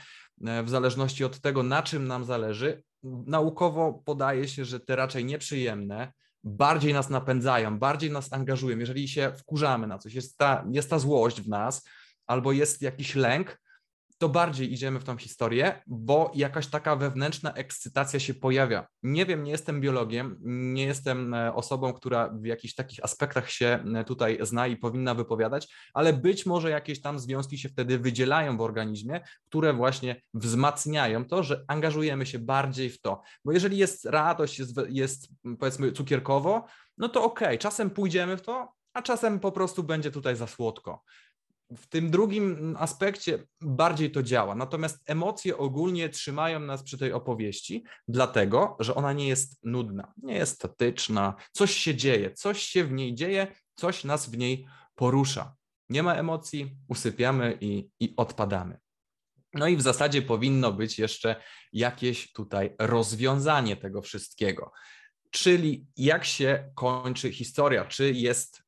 [0.46, 2.82] e, w zależności od tego, na czym nam zależy.
[3.02, 6.12] Naukowo podaje się, że te raczej nieprzyjemne
[6.44, 8.78] bardziej nas napędzają, bardziej nas angażują.
[8.78, 11.88] Jeżeli się wkurzamy na coś, jest ta, jest ta złość w nas,
[12.26, 13.60] albo jest jakiś lęk,
[14.22, 18.86] to bardziej idziemy w tą historię, bo jakaś taka wewnętrzna ekscytacja się pojawia.
[19.02, 23.84] Nie wiem, nie jestem biologiem, nie jestem e, osobą, która w jakichś takich aspektach się
[23.94, 28.56] e, tutaj zna i powinna wypowiadać, ale być może jakieś tam związki się wtedy wydzielają
[28.56, 33.22] w organizmie, które właśnie wzmacniają to, że angażujemy się bardziej w to.
[33.44, 36.64] Bo jeżeli jest radość, jest, jest powiedzmy cukierkowo,
[36.98, 40.46] no to okej, okay, czasem pójdziemy w to, a czasem po prostu będzie tutaj za
[40.46, 41.02] słodko
[41.76, 44.54] w tym drugim aspekcie bardziej to działa.
[44.54, 50.34] Natomiast emocje ogólnie trzymają nas przy tej opowieści, dlatego że ona nie jest nudna, nie
[50.34, 55.54] jest statyczna, coś się dzieje, coś się w niej dzieje, coś nas w niej porusza.
[55.88, 58.78] Nie ma emocji, usypiamy i, i odpadamy.
[59.54, 61.36] No i w zasadzie powinno być jeszcze
[61.72, 64.72] jakieś tutaj rozwiązanie tego wszystkiego.
[65.30, 68.62] Czyli jak się kończy historia, czy jest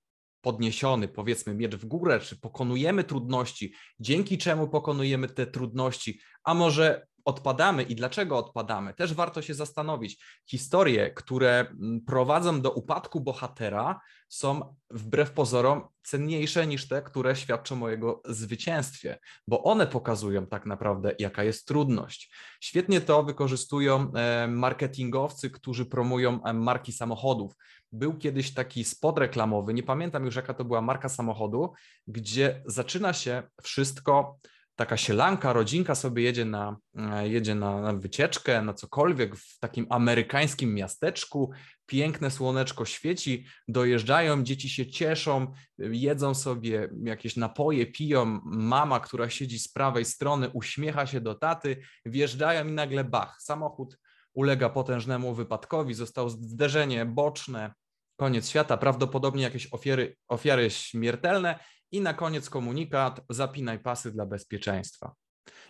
[0.44, 7.06] podniesiony, powiedzmy, miecz w górę, czy pokonujemy trudności, dzięki czemu pokonujemy te trudności, a może
[7.24, 10.24] odpadamy i dlaczego odpadamy, też warto się zastanowić.
[10.46, 17.82] Historie, które mm, prowadzą do upadku bohatera, są wbrew pozorom cenniejsze niż te, które świadczą
[17.82, 22.34] o jego zwycięstwie, bo one pokazują tak naprawdę, jaka jest trudność.
[22.60, 27.52] Świetnie to wykorzystują e, marketingowcy, którzy promują e, marki samochodów.
[27.92, 31.72] Był kiedyś taki spot reklamowy, nie pamiętam już jaka to była marka samochodu,
[32.06, 34.38] gdzie zaczyna się wszystko
[34.76, 40.74] taka sielanka, rodzinka sobie jedzie na, e, jedzie na, wycieczkę, na cokolwiek w takim amerykańskim
[40.74, 41.52] miasteczku,
[41.86, 49.58] piękne słoneczko świeci, dojeżdżają, dzieci się cieszą, jedzą sobie jakieś napoje, piją, mama, która siedzi
[49.58, 53.98] z prawej strony, uśmiecha się do taty, wjeżdżają i nagle bach, samochód
[54.34, 57.74] ulega potężnemu wypadkowi, zostało zderzenie boczne,
[58.16, 61.58] koniec świata, prawdopodobnie jakieś ofiary, ofiary śmiertelne
[61.92, 65.14] i na koniec komunikat, zapinaj pasy dla bezpieczeństwa.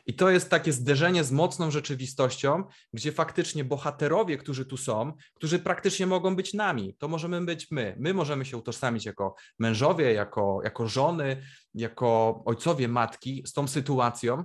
[0.06, 5.58] I to jest takie zderzenie z mocną rzeczywistością, gdzie faktycznie bohaterowie, którzy tu są, którzy
[5.58, 7.96] praktycznie mogą być nami, to możemy być my.
[7.98, 11.42] My możemy się utożsamić jako mężowie, jako, jako żony,
[11.74, 14.44] jako ojcowie, matki z tą sytuacją,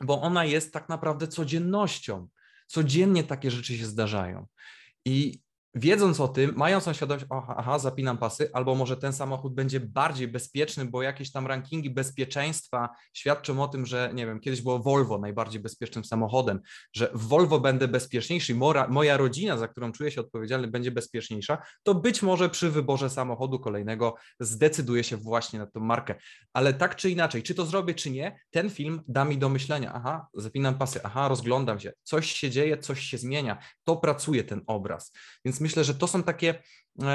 [0.00, 2.28] bo ona jest tak naprawdę codziennością.
[2.66, 4.46] Codziennie takie rzeczy się zdarzają.
[5.04, 5.40] I
[5.74, 9.80] wiedząc o tym, mając tą świadomość, aha, aha, zapinam pasy, albo może ten samochód będzie
[9.80, 14.78] bardziej bezpieczny, bo jakieś tam rankingi bezpieczeństwa świadczą o tym, że nie wiem, kiedyś było
[14.78, 16.60] Volvo najbardziej bezpiecznym samochodem,
[16.92, 21.58] że w Volvo będę bezpieczniejszy, mora, moja rodzina, za którą czuję się odpowiedzialny, będzie bezpieczniejsza,
[21.82, 26.14] to być może przy wyborze samochodu kolejnego zdecyduję się właśnie na tą markę.
[26.52, 29.92] Ale tak czy inaczej, czy to zrobię, czy nie, ten film da mi do myślenia,
[29.94, 34.60] aha, zapinam pasy, aha, rozglądam się, coś się dzieje, coś się zmienia, to pracuje ten
[34.66, 35.12] obraz.
[35.44, 36.62] Więc myślę, że to są takie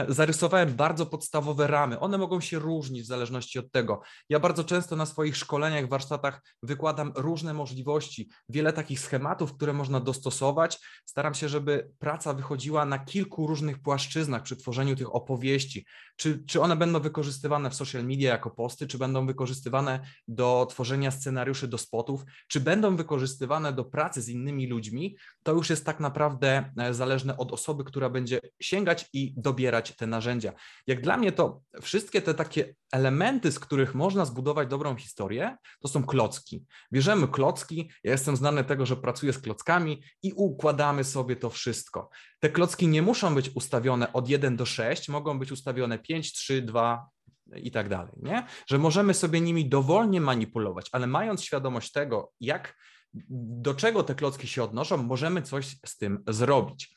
[0.08, 2.00] zarysowałem bardzo podstawowe ramy.
[2.00, 4.02] One mogą się różnić w zależności od tego.
[4.30, 10.00] Ja bardzo często na swoich szkoleniach, warsztatach wykładam różne możliwości, wiele takich schematów, które można
[10.00, 10.80] dostosować.
[11.06, 15.86] Staram się, żeby praca wychodziła na kilku różnych płaszczyznach przy tworzeniu tych opowieści.
[16.16, 21.12] Czy, czy one będą wykorzystywane w social media jako posty, czy będą wykorzystywane do tworzenia
[21.12, 26.00] scenariuszy do spotów, czy będą wykorzystywane do pracy z innymi ludźmi, to już jest tak
[26.00, 30.54] naprawdę e, zależne od osoby, która będzie sięgać i dobierać dobierać te narzędzia.
[30.88, 35.88] Jak dla mnie to wszystkie te takie elementy, z których można zbudować dobrą historię, to
[35.88, 36.66] są klocki.
[36.94, 42.10] Bierzemy klocki, ja jestem znany tego, że pracuję z klockami i układamy sobie to wszystko.
[42.40, 46.62] Te klocki nie muszą być ustawione od 1 do 6, mogą być ustawione 5, 3,
[46.62, 47.10] 2,
[47.56, 48.46] i tak dalej, nie?
[48.68, 52.76] Że możemy sobie nimi dowolnie manipulować, ale mając świadomość tego, jak,
[53.64, 56.97] do czego te klocki się odnoszą, możemy coś z tym zrobić.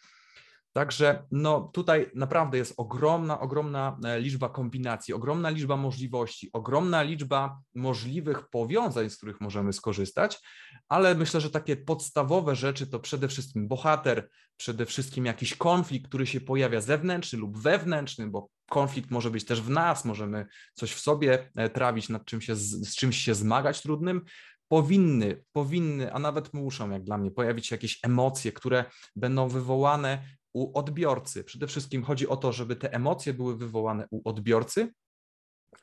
[0.73, 7.61] Także no, tutaj naprawdę jest ogromna, ogromna e, liczba kombinacji, ogromna liczba możliwości, ogromna liczba
[7.75, 10.41] możliwych powiązań, z których możemy skorzystać,
[10.89, 16.27] ale myślę, że takie podstawowe rzeczy to przede wszystkim bohater, przede wszystkim jakiś konflikt, który
[16.27, 21.01] się pojawia zewnętrzny lub wewnętrzny, bo konflikt może być też w nas, możemy coś w
[21.01, 24.25] sobie e, trawić, nad czym się, z czymś się zmagać trudnym,
[24.69, 28.85] powinny, powinny, a nawet muszą, jak dla mnie, pojawić się jakieś emocje, które
[29.17, 31.45] będą wywołane u odbiorcy.
[31.45, 34.93] Przede wszystkim chodzi o to, żeby te emocje były wywołane u odbiorcy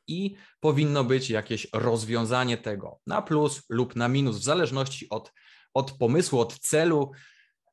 [0.08, 5.34] i powinno być jakieś rozwiązanie tego na plus lub na minus, w zależności od,
[5.74, 7.12] od pomysłu, od celu.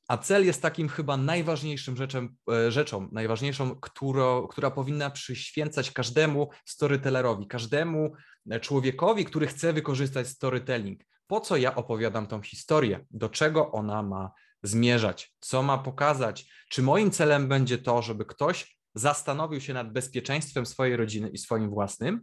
[0.08, 6.50] A cel jest takim chyba najważniejszym rzeczą, e, rzeczą najważniejszą, którą, która powinna przyświęcać każdemu
[6.64, 8.12] storytellerowi, każdemu
[8.60, 11.00] człowiekowi, który chce wykorzystać storytelling.
[11.26, 13.04] Po co ja opowiadam tą historię?
[13.10, 14.30] Do czego ona ma
[14.64, 16.52] zmierzać, co ma pokazać.
[16.68, 21.70] Czy moim celem będzie to, żeby ktoś zastanowił się nad bezpieczeństwem swojej rodziny i swoim
[21.70, 22.20] własnym,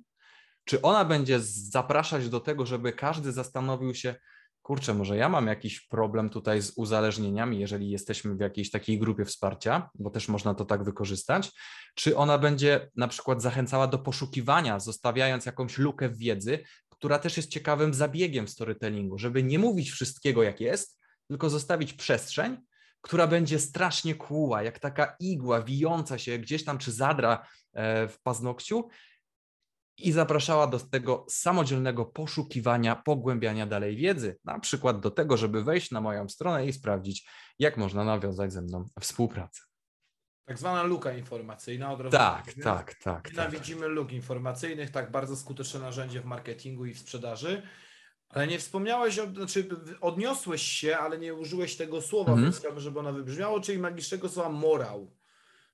[0.66, 4.16] czy ona będzie zapraszać do tego, żeby każdy zastanowił się,
[4.62, 9.26] kurczę, może ja mam jakiś problem tutaj z uzależnieniami, jeżeli jesteśmy w jakiejś takiej grupie
[9.26, 11.52] wsparcia, bo też można to tak wykorzystać,
[11.96, 17.38] czy ona będzie na przykład zachęcała do poszukiwania, zostawiając jakąś lukę w wiedzy, która też
[17.38, 21.01] jest ciekawym zabiegiem w storytellingu, żeby nie mówić wszystkiego jak jest,
[21.32, 22.58] tylko zostawić przestrzeń,
[23.02, 28.22] która będzie strasznie kłuła, jak taka igła wijąca się gdzieś tam czy zadra e, w
[28.22, 28.90] paznokciu
[29.98, 35.92] i zapraszała do tego samodzielnego poszukiwania, pogłębiania dalej wiedzy, na przykład do tego, żeby wejść
[35.92, 39.62] na moją stronę i sprawdzić, jak można nawiązać ze mną współpracę.
[40.46, 41.92] Tak zwana luka informacyjna.
[41.92, 43.32] Od razu tak, tak, tak, tak.
[43.32, 43.90] Nienawidzimy tak.
[43.90, 47.62] luk informacyjnych, tak bardzo skuteczne narzędzie w marketingu i w sprzedaży.
[48.34, 49.70] Ale nie wspomniałeś, o, znaczy
[50.02, 52.44] odniosłeś się, ale nie użyłeś tego słowa, -hmm.
[52.44, 55.12] więc chciałbym, żeby ono wybrzmiało, czyli magicznego słowa morał.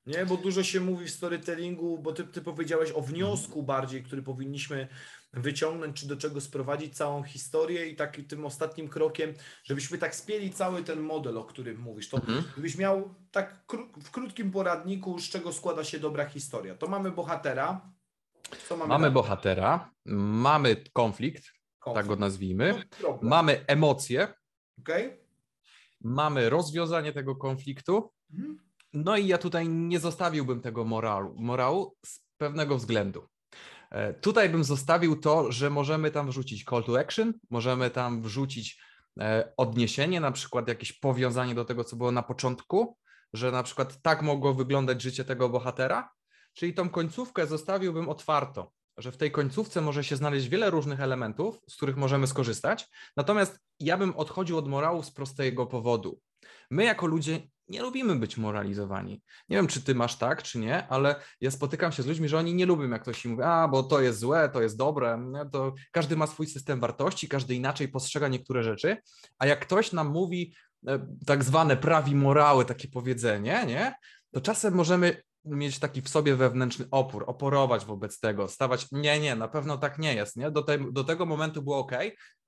[0.08, 4.22] Nie, bo dużo się mówi w storytellingu, bo ty, ty powiedziałeś o wniosku bardziej, który
[4.22, 4.88] powinniśmy
[5.34, 10.52] wyciągnąć, czy do czego sprowadzić całą historię i takim tym ostatnim krokiem, żebyśmy tak spieli
[10.52, 12.10] cały ten model, o którym mówisz.
[12.10, 12.44] To mhm.
[12.54, 13.66] gdybyś miał tak
[14.04, 16.76] w krótkim poradniku, z czego składa się dobra historia.
[16.76, 17.82] To mamy bohatera.
[18.70, 21.57] Mamy mamy bohatera, mamy konflikt.
[21.94, 22.84] Tak go nazwijmy,
[23.22, 24.34] mamy emocje,
[24.80, 25.18] okay.
[26.02, 28.60] mamy rozwiązanie tego konfliktu, mhm.
[28.94, 33.28] no i ja tutaj nie zostawiłbym tego morału, morału z pewnego względu.
[33.92, 38.82] E, tutaj bym zostawił to, że możemy tam wrzucić call to action, możemy tam wrzucić
[39.20, 42.98] e, odniesienie, na przykład jakieś powiązanie do tego, co było na początku,
[43.34, 46.10] że na przykład tak mogło wyglądać życie tego bohatera,
[46.54, 51.60] czyli tą końcówkę zostawiłbym otwartą, że w tej końcówce może się znaleźć wiele różnych elementów,
[51.70, 52.90] z których możemy skorzystać.
[53.18, 56.20] Natomiast ja bym odchodził od morału z prostego powodu.
[56.72, 59.22] My jako ludzie nie lubimy być moralizowani.
[59.50, 62.38] Nie wiem, czy ty masz tak, czy nie, ale ja spotykam się z ludźmi, że
[62.38, 65.32] oni nie lubią, jak ktoś im mówi, a bo to jest złe, to jest dobre.
[65.52, 68.98] To każdy ma swój system wartości, każdy inaczej postrzega niektóre rzeczy,
[69.40, 70.54] a jak ktoś nam mówi
[70.88, 73.94] e, tak zwane prawi morały, takie powiedzenie, nie?
[74.32, 79.36] to czasem możemy mieć taki w sobie wewnętrzny opór, oporować wobec tego, stawać, nie, nie,
[79.36, 80.52] na pewno tak nie jest, nie?
[80.52, 81.92] Do, te, do tego momentu było ok,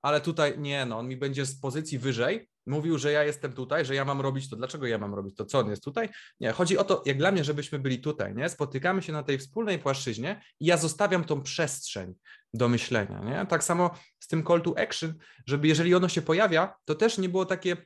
[0.02, 3.84] ale tutaj nie, no, on mi będzie z pozycji wyżej mówił, że ja jestem tutaj,
[3.84, 4.56] że ja mam robić to.
[4.56, 5.44] Dlaczego ja mam robić to?
[5.44, 6.08] Co on jest tutaj?
[6.40, 8.48] Nie, chodzi o to, jak dla mnie, żebyśmy byli tutaj, nie?
[8.48, 12.14] Spotykamy się na tej wspólnej płaszczyźnie i ja zostawiam tą przestrzeń
[12.54, 13.46] do myślenia, nie?
[13.46, 15.14] Tak samo z tym call to action,
[15.46, 17.76] żeby jeżeli ono się pojawia, to też nie było takie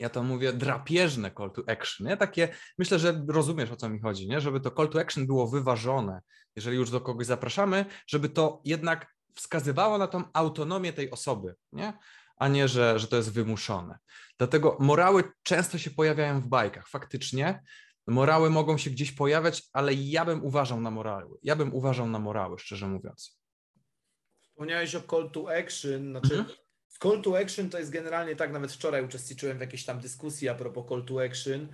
[0.00, 2.16] ja to mówię, drapieżne call to action, nie?
[2.16, 4.40] Takie, myślę, że rozumiesz o co mi chodzi, nie?
[4.40, 6.20] Żeby to call to action było wyważone,
[6.56, 11.92] jeżeli już do kogoś zapraszamy, żeby to jednak wskazywało na tą autonomię tej osoby, nie?
[12.36, 13.98] A nie, że, że to jest wymuszone.
[14.38, 16.88] Dlatego morały często się pojawiają w bajkach.
[16.88, 17.62] Faktycznie
[18.06, 21.38] morały mogą się gdzieś pojawiać, ale ja bym uważał na morały.
[21.42, 23.40] Ja bym uważał na morały, szczerze mówiąc.
[24.42, 26.56] Wspomniałeś o call to action, znaczy mhm.
[27.02, 30.54] Call to action to jest generalnie tak, nawet wczoraj uczestniczyłem w jakiejś tam dyskusji a
[30.54, 31.68] propos call to action,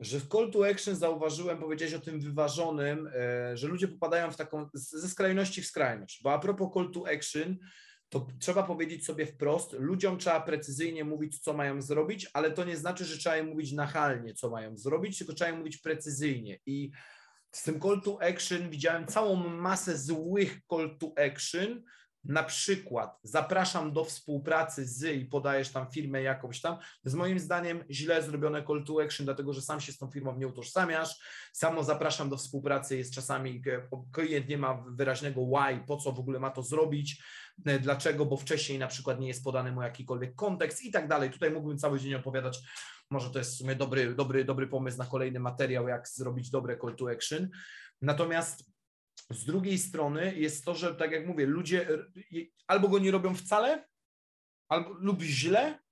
[0.00, 4.36] że w call to action zauważyłem, powiedziałeś o tym wyważonym, e, że ludzie popadają w
[4.36, 7.58] taką, ze skrajności w skrajność, bo a propos call to action,
[8.08, 12.76] to trzeba powiedzieć sobie wprost, ludziom trzeba precyzyjnie mówić, co mają zrobić, ale to nie
[12.76, 16.58] znaczy, że trzeba im mówić nachalnie, co mają zrobić, tylko trzeba im mówić precyzyjnie.
[16.66, 16.90] I
[17.50, 21.82] z tym call to action widziałem całą masę złych call to action,
[22.24, 27.84] na przykład zapraszam do współpracy z i podajesz tam firmę jakąś tam, jest moim zdaniem
[27.90, 31.18] źle zrobione call to action, dlatego że sam się z tą firmą nie utożsamiasz.
[31.52, 36.18] Samo zapraszam do współpracy jest czasami, e, klient nie ma wyraźnego why, po co w
[36.18, 37.22] ogóle ma to zrobić,
[37.66, 41.30] e, dlaczego, bo wcześniej na przykład nie jest podany mu jakikolwiek kontekst i tak dalej.
[41.30, 42.58] Tutaj mógłbym cały dzień opowiadać
[43.10, 46.78] może to jest w sumie dobry, dobry, dobry pomysł na kolejny materiał, jak zrobić dobre
[46.78, 47.48] call to action.
[48.02, 48.73] Natomiast
[49.30, 51.88] z drugiej strony jest to, że tak jak mówię, ludzie
[52.66, 53.88] albo go nie robią wcale,
[54.68, 55.84] albo lub źle,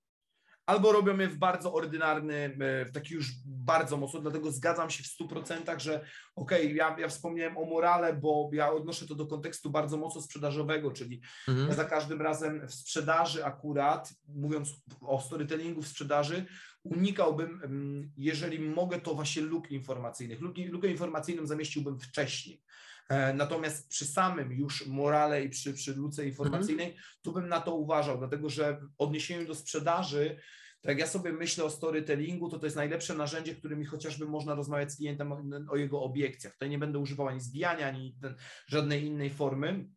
[0.67, 5.03] albo robią je w bardzo ordynarny, e, w taki już bardzo mocno, dlatego zgadzam się
[5.03, 6.05] w 100%, że
[6.37, 10.23] okej, okay, ja, ja wspomniałem o morale, bo ja odnoszę to do kontekstu bardzo mocno
[10.23, 11.69] sprzedażowego, czyli mhm.
[11.69, 14.69] ja za każdym razem w sprzedaży akurat, mówiąc
[15.01, 16.47] o storytellingu w sprzedaży,
[16.85, 20.41] unikałbym, mm, jeżeli mogę, to właśnie luk informacyjnych.
[20.41, 22.63] Lukę informacyjną zamieściłbym wcześniej.
[23.13, 27.05] E, natomiast przy samym już morale i przy, przy luce informacyjnej, mhm.
[27.23, 30.37] tu bym na to uważał, dlatego że w odniesieniu do sprzedaży,
[30.81, 34.55] tak jak ja sobie myślę o storytellingu, to to jest najlepsze narzędzie, którymi chociażby można
[34.55, 36.53] rozmawiać z klientem o, o jego obiekcjach.
[36.53, 38.35] Tutaj nie będę używał ani zbijania, ani ten,
[38.67, 39.89] żadnej innej formy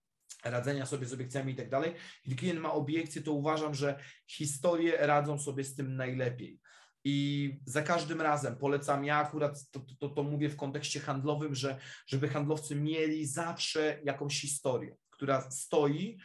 [0.43, 1.93] radzenia sobie z obiekcjami i tak dalej.
[2.25, 6.59] Jeśli klient ma obiekcje, to uważam, że historie radzą sobie z tym najlepiej.
[7.07, 11.77] I za każdym razem polecam, ja akurat to, to, to mówię w kontekście handlowym, że
[12.07, 16.17] żeby handlowcy mieli zawsze jakąś historię, która stoi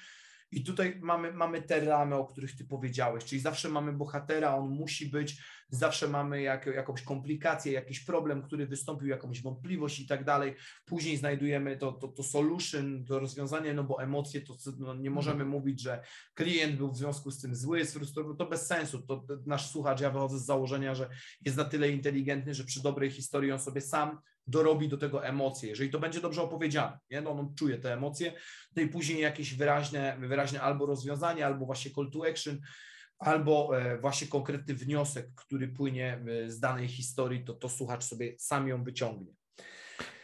[0.52, 4.70] i tutaj mamy, mamy te ramy, o których Ty powiedziałeś, czyli zawsze mamy bohatera, on
[4.70, 10.24] musi być, zawsze mamy jak, jakąś komplikację, jakiś problem, który wystąpił, jakąś wątpliwość i tak
[10.24, 10.54] dalej.
[10.84, 15.42] Później znajdujemy to, to, to solution, to rozwiązanie, no bo emocje, to no nie możemy
[15.42, 15.50] mhm.
[15.50, 16.02] mówić, że
[16.34, 19.02] klient był w związku z tym zły, sfrustrowany, to bez sensu.
[19.02, 21.08] To, to nasz słuchacz, ja wychodzę z założenia, że
[21.44, 24.18] jest na tyle inteligentny, że przy dobrej historii on sobie sam
[24.50, 25.68] dorobi do tego emocje.
[25.68, 27.20] Jeżeli to będzie dobrze opowiedziane, nie?
[27.20, 28.32] No, on czuje te emocje,
[28.76, 32.60] no i później jakieś wyraźne, wyraźne albo rozwiązanie, albo właśnie call to action,
[33.18, 38.34] albo e, właśnie konkretny wniosek, który płynie e, z danej historii, to, to słuchacz sobie
[38.38, 39.32] sam ją wyciągnie.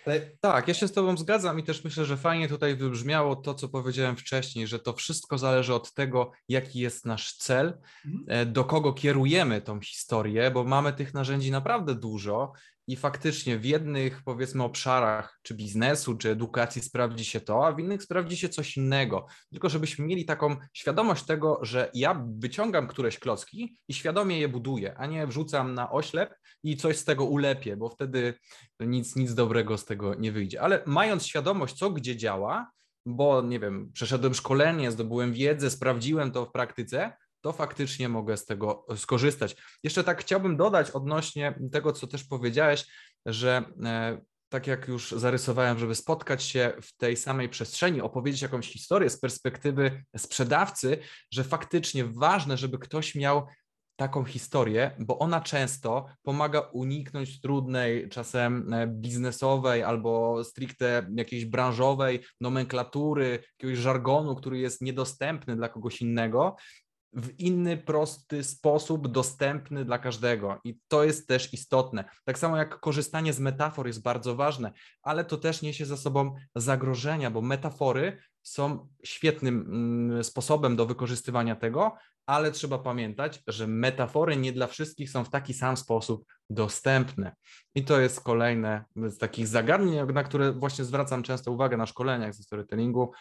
[0.07, 0.21] Ale...
[0.41, 3.69] Tak, ja się z Tobą zgadzam i też myślę, że fajnie tutaj wybrzmiało to, co
[3.69, 8.25] powiedziałem wcześniej, że to wszystko zależy od tego, jaki jest nasz cel, mhm.
[8.29, 12.53] E, do kogo kierujemy tą historię, bo mamy tych narzędzi naprawdę dużo
[12.89, 17.81] i faktycznie w jednych, powiedzmy, obszarach, czy biznesu, czy edukacji sprawdzi się to, a w
[17.81, 19.27] innych sprawdzi się coś innego.
[19.51, 24.95] Tylko żebyśmy mieli taką świadomość tego, że ja wyciągam któreś klocki i świadomie je buduję,
[24.99, 28.35] a nie wrzucam na oślep i coś z tego ulepię, bo wtedy
[28.81, 30.61] nic, nic dobrego z tego nie wyjdzie.
[30.61, 32.71] Ale mając świadomość, co gdzie działa,
[33.07, 38.45] bo nie wiem, przeszedłem szkolenie, zdobyłem wiedzę, sprawdziłem to w praktyce, to faktycznie mogę z
[38.45, 39.57] tego skorzystać.
[39.83, 42.87] Jeszcze tak chciałbym dodać odnośnie tego, co też powiedziałeś,
[43.27, 48.73] że e, tak jak już zarysowałem, żeby spotkać się w tej samej przestrzeni, opowiedzieć jakąś
[48.73, 50.99] historię z perspektywy sprzedawcy,
[51.31, 53.47] że faktycznie ważne, żeby ktoś miał
[53.97, 62.25] taką historię, bo ona często pomaga uniknąć trudnej, czasem e, biznesowej albo stricte jakiejś branżowej
[62.41, 66.57] nomenklatury, jakiegoś żargonu, który jest niedostępny dla kogoś innego,
[67.13, 70.61] w inny, prosty sposób, dostępny dla każdego.
[70.65, 72.05] I to jest też istotne.
[72.25, 76.35] Tak samo jak korzystanie z metafor jest bardzo ważne, ale to też niesie za sobą
[76.57, 81.97] zagrożenia, bo metafory są świetnym mm, sposobem do wykorzystywania tego,
[82.27, 87.35] ale trzeba pamiętać, że metafory nie dla wszystkich są w taki sam sposób dostępne.
[87.75, 92.35] I to jest kolejne z takich zagadnień, na które właśnie zwracam często uwagę na szkoleniach
[92.35, 93.13] ze storytellingu,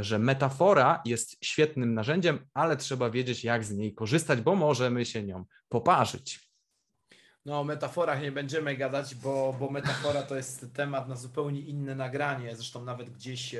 [0.00, 5.22] że metafora jest świetnym narzędziem, ale trzeba wiedzieć, jak z niej korzystać, bo możemy się
[5.22, 6.46] nią poparzyć.
[7.44, 11.94] No, o metaforach nie będziemy gadać, bo, bo metafora to jest temat na zupełnie inne
[11.94, 12.56] nagranie.
[12.56, 13.54] Zresztą nawet gdzieś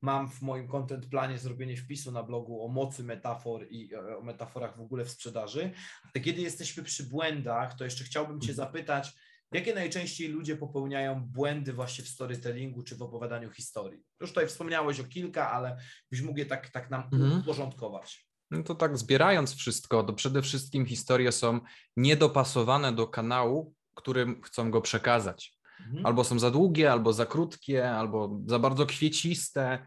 [0.00, 4.22] Mam w moim content planie zrobienie wpisu na blogu o mocy metafor i e, o
[4.22, 5.70] metaforach w ogóle w sprzedaży.
[6.14, 8.56] Ale kiedy jesteśmy przy błędach, to jeszcze chciałbym Cię mhm.
[8.56, 9.12] zapytać,
[9.52, 14.00] jakie najczęściej ludzie popełniają błędy właśnie w storytellingu czy w opowiadaniu historii?
[14.20, 15.76] Już tutaj wspomniałeś o kilka, ale
[16.10, 17.40] byś mógł je tak, tak nam mhm.
[17.40, 18.28] uporządkować.
[18.50, 21.60] No to tak zbierając wszystko, to przede wszystkim historie są
[21.96, 25.58] niedopasowane do kanału, którym chcą go przekazać.
[25.80, 26.06] Mhm.
[26.06, 29.86] Albo są za długie, albo za krótkie, albo za bardzo kwieciste,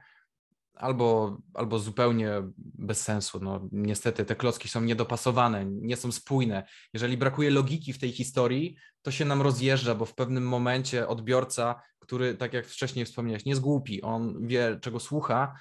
[0.81, 3.39] albo, albo zupełnie bez sensu.
[3.41, 6.63] No, niestety te klocki są niedopasowane, nie są spójne.
[6.93, 11.81] Jeżeli brakuje logiki w tej historii, to się nam rozjeżdża, bo w pewnym momencie odbiorca,
[11.99, 15.55] który, tak jak wcześniej wspomniałeś, nie jest głupi, on wie, czego słucha,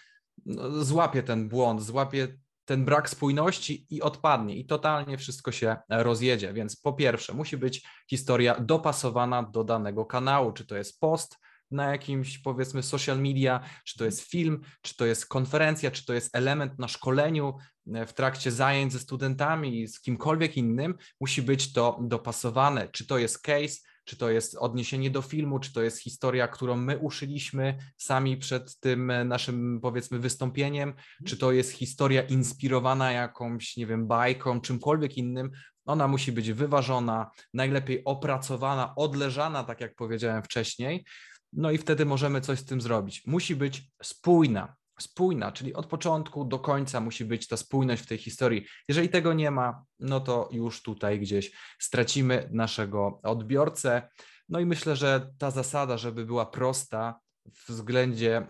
[0.47, 6.53] no, złapie ten błąd, złapie ten brak spójności i odpadnie, i totalnie wszystko się rozjedzie.
[6.53, 11.37] Więc po pierwsze, musi być historia dopasowana do danego kanału, czy to jest post
[11.71, 16.15] na jakimś powiedzmy social media, czy to jest film, czy to jest konferencja, czy to
[16.15, 17.55] jest element na szkoleniu
[17.95, 23.19] e, w trakcie zajęć ze studentami, z kimkolwiek innym, musi być to dopasowane, czy to
[23.19, 27.79] jest case, czy to jest odniesienie do filmu, czy to jest historia, którą my uszyliśmy
[27.97, 30.95] sami przed tym e, naszym, powiedzmy, wystąpieniem,
[31.27, 35.51] czy to jest historia inspirowana jakąś, nie wiem, bajką, czymkolwiek innym.
[35.87, 41.05] Ona musi być wyważona, najlepiej opracowana, odleżana, tak jak powiedziałem wcześniej.
[41.53, 43.27] No i wtedy możemy coś z tym zrobić.
[43.27, 48.19] Musi być spójna, spójna, czyli od początku do końca musi być ta spójność w tej
[48.19, 48.67] historii.
[48.89, 54.09] Jeżeli tego nie ma, no to już tutaj gdzieś stracimy naszego odbiorcę.
[54.49, 57.21] No i myślę, że ta zasada, żeby była prosta,
[57.55, 58.47] w względzie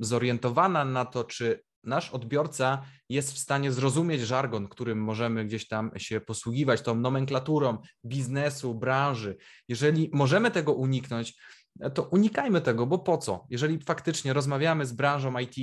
[0.00, 5.90] zorientowana na to, czy nasz odbiorca jest w stanie zrozumieć żargon, którym możemy gdzieś tam
[5.96, 9.36] się posługiwać, tą nomenklaturą biznesu, branży.
[9.68, 11.34] Jeżeli możemy tego uniknąć,
[11.94, 13.46] to unikajmy tego, bo po co?
[13.50, 15.56] Jeżeli faktycznie rozmawiamy z branżą IT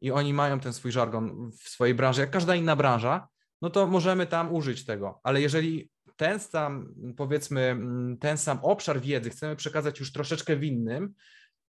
[0.00, 3.28] i oni mają ten swój żargon w swojej branży, jak każda inna branża,
[3.62, 5.20] no to możemy tam użyć tego.
[5.22, 7.78] Ale jeżeli ten sam, powiedzmy,
[8.20, 11.14] ten sam obszar wiedzy chcemy przekazać już troszeczkę w innym,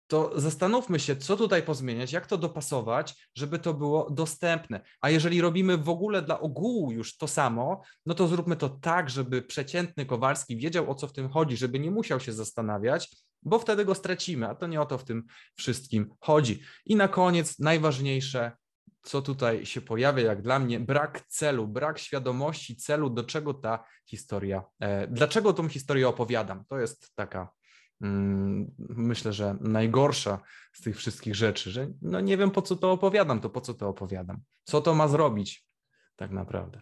[0.07, 4.80] to zastanówmy się, co tutaj pozmieniać, jak to dopasować, żeby to było dostępne.
[5.01, 9.11] A jeżeli robimy w ogóle dla ogółu już to samo, no to zróbmy to tak,
[9.11, 13.59] żeby przeciętny Kowalski wiedział, o co w tym chodzi, żeby nie musiał się zastanawiać, bo
[13.59, 15.24] wtedy go stracimy, a to nie o to w tym
[15.55, 16.62] wszystkim chodzi.
[16.86, 18.53] I na koniec najważniejsze,
[19.03, 23.84] co tutaj się pojawia, jak dla mnie, brak celu, brak świadomości celu, do czego ta
[24.07, 26.64] historia, e, dlaczego tą historię opowiadam.
[26.64, 27.53] To jest taka,
[28.01, 30.40] mm, myślę, że najgorsza
[30.72, 33.74] z tych wszystkich rzeczy, że no nie wiem po co to opowiadam, to po co
[33.74, 35.66] to opowiadam, co to ma zrobić
[36.16, 36.80] tak naprawdę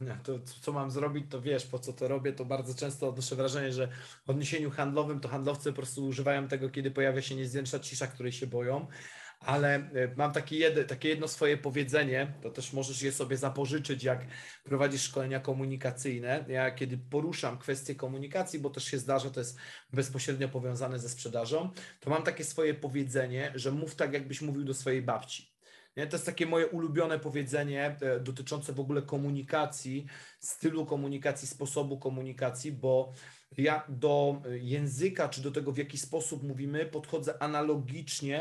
[0.24, 3.72] to co mam zrobić, to wiesz, po co to robię, to bardzo często odnoszę wrażenie,
[3.72, 3.88] że
[4.26, 8.32] w odniesieniu handlowym to handlowcy po prostu używają tego, kiedy pojawia się niezwiększa cisza, której
[8.32, 8.86] się boją,
[9.40, 14.26] ale e, mam takie, takie jedno swoje powiedzenie, to też możesz je sobie zapożyczyć, jak
[14.64, 16.44] prowadzisz szkolenia komunikacyjne.
[16.48, 19.58] Ja kiedy poruszam kwestie komunikacji, bo też się zdarza, to jest
[19.92, 21.70] bezpośrednio powiązane ze sprzedażą,
[22.00, 25.47] to mam takie swoje powiedzenie, że mów tak, jakbyś mówił do swojej babci.
[25.98, 26.06] Nie?
[26.06, 30.06] To jest takie moje ulubione powiedzenie e, dotyczące w ogóle komunikacji,
[30.40, 33.12] stylu komunikacji, sposobu komunikacji, bo
[33.56, 38.40] ja do języka, czy do tego, w jaki sposób mówimy, podchodzę analogicznie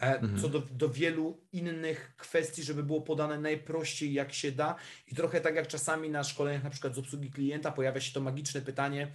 [0.00, 0.40] e, mhm.
[0.40, 4.76] co do, do wielu innych kwestii, żeby było podane najprościej jak się da
[5.06, 8.20] i trochę tak jak czasami na szkoleniach na przykład z obsługi klienta pojawia się to
[8.20, 9.12] magiczne pytanie,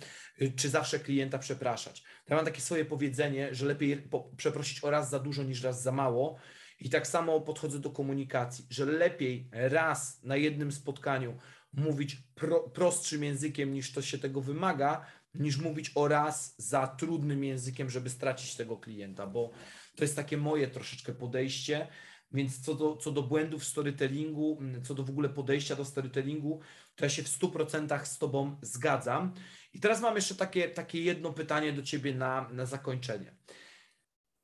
[0.56, 2.04] czy zawsze klienta przepraszać.
[2.30, 4.08] Ja mam takie swoje powiedzenie, że lepiej
[4.38, 6.40] przeprosić o raz za dużo niż raz za mało
[6.82, 11.38] i tak samo podchodzę do komunikacji, że lepiej raz na jednym spotkaniu
[11.74, 15.06] mówić pro, prostszym językiem niż to się tego wymaga,
[15.36, 19.52] niż mówić o raz za trudnym językiem, żeby stracić tego klienta, bo
[19.96, 21.88] to jest takie moje troszeczkę podejście.
[22.34, 26.60] Więc co do, co do błędów storytellingu, co do w ogóle podejścia do storytellingu,
[26.96, 29.34] to ja się w 100% z Tobą zgadzam.
[29.74, 33.36] I teraz mam jeszcze takie, takie jedno pytanie do Ciebie na, na zakończenie.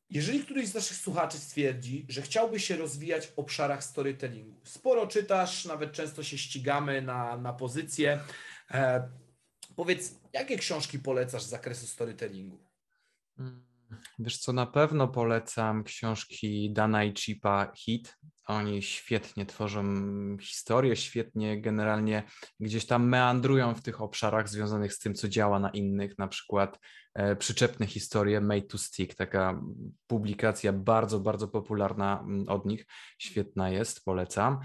[0.10, 5.66] Jeżeli któryś z naszych słuchaczy stwierdzi, że chciałby się rozwijać w obszarach storytellingu, sporo czytasz,
[5.66, 8.20] nawet często się ścigamy na, na pozycję.
[8.72, 9.10] E,
[9.76, 12.60] powiedz, jakie książki polecasz z zakresu storytellingu?
[13.38, 13.68] Hmm.
[14.20, 18.18] Wiesz co, na pewno polecam książki Dana i Chipa Hit.
[18.48, 19.84] Oni świetnie tworzą
[20.42, 22.24] historię, świetnie generalnie
[22.60, 26.80] gdzieś tam meandrują w tych obszarach związanych z tym, co działa na innych, na przykład
[27.14, 29.62] e, przyczepne historie Made to Stick, taka
[30.08, 32.86] publikacja bardzo, bardzo popularna mm, od nich,
[33.18, 34.60] świetna jest, polecam.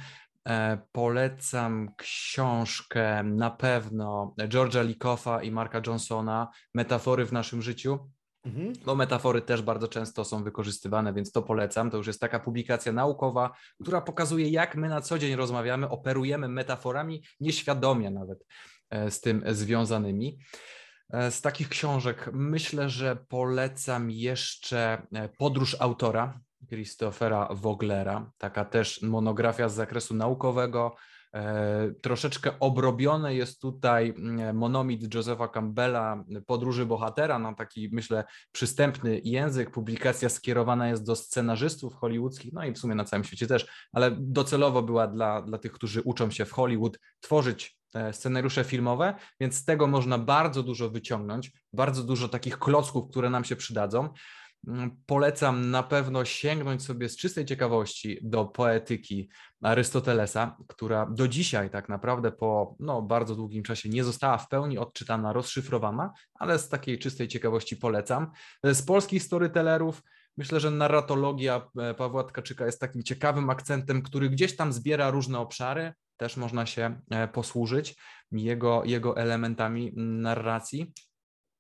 [0.49, 8.11] E, polecam książkę na pewno George'a Likoffa i Marka Johnsona, Metafory w naszym życiu.
[8.45, 8.73] Mhm.
[8.87, 11.91] No, metafory też bardzo często są wykorzystywane, więc to polecam.
[11.91, 16.49] To już jest taka publikacja naukowa, która pokazuje, jak my na co dzień rozmawiamy, operujemy
[16.49, 18.47] metaforami, nieświadomie nawet
[18.91, 20.39] e, z tym związanymi.
[21.11, 29.03] E, z takich książek myślę, że polecam jeszcze e, Podróż autora Christophera Woglera, taka też
[29.03, 30.97] monografia z zakresu naukowego,
[32.03, 39.71] troszeczkę obrobione jest tutaj mm, monomit Josepha Campbella, Podróży Bohatera, na taki, myślę, przystępny język.
[39.71, 44.17] Publikacja skierowana jest do scenarzystów hollywoodzkich, no i w sumie na całym świecie też, ale
[44.21, 49.65] docelowo była dla, dla tych, którzy uczą się w Hollywood tworzyć scenariusze filmowe, więc z
[49.65, 54.09] tego można bardzo dużo wyciągnąć, bardzo dużo takich klocków, które nam się przydadzą.
[54.69, 59.31] Mm, polecam na pewno sięgnąć sobie z czystej ciekawości do poetyki
[59.63, 64.79] Arystotelesa, która do dzisiaj tak naprawdę po no, bardzo długim czasie nie została w pełni
[64.79, 68.31] odczytana, rozszyfrowana, ale z takiej czystej ciekawości polecam.
[68.65, 70.03] Z polskich storytellerów
[70.37, 75.39] myślę, że narratologia e, Pawła Tkaczyka jest takim ciekawym akcentem, który gdzieś tam zbiera różne
[75.39, 77.97] obszary, też można się e, posłużyć
[78.33, 80.93] jego, jego elementami narracji.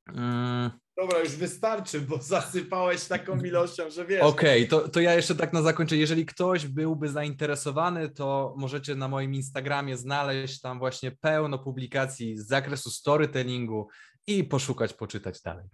[0.09, 0.82] Mm.
[0.97, 4.23] Dobra, już wystarczy, bo zasypałeś taką ilością, że wiesz.
[4.23, 6.01] Okej, okay, to, to ja jeszcze tak na zakończenie.
[6.01, 12.47] Jeżeli ktoś byłby zainteresowany, to możecie na moim Instagramie znaleźć tam właśnie pełno publikacji z
[12.47, 13.89] zakresu storytellingu
[14.27, 15.67] i poszukać, poczytać dalej.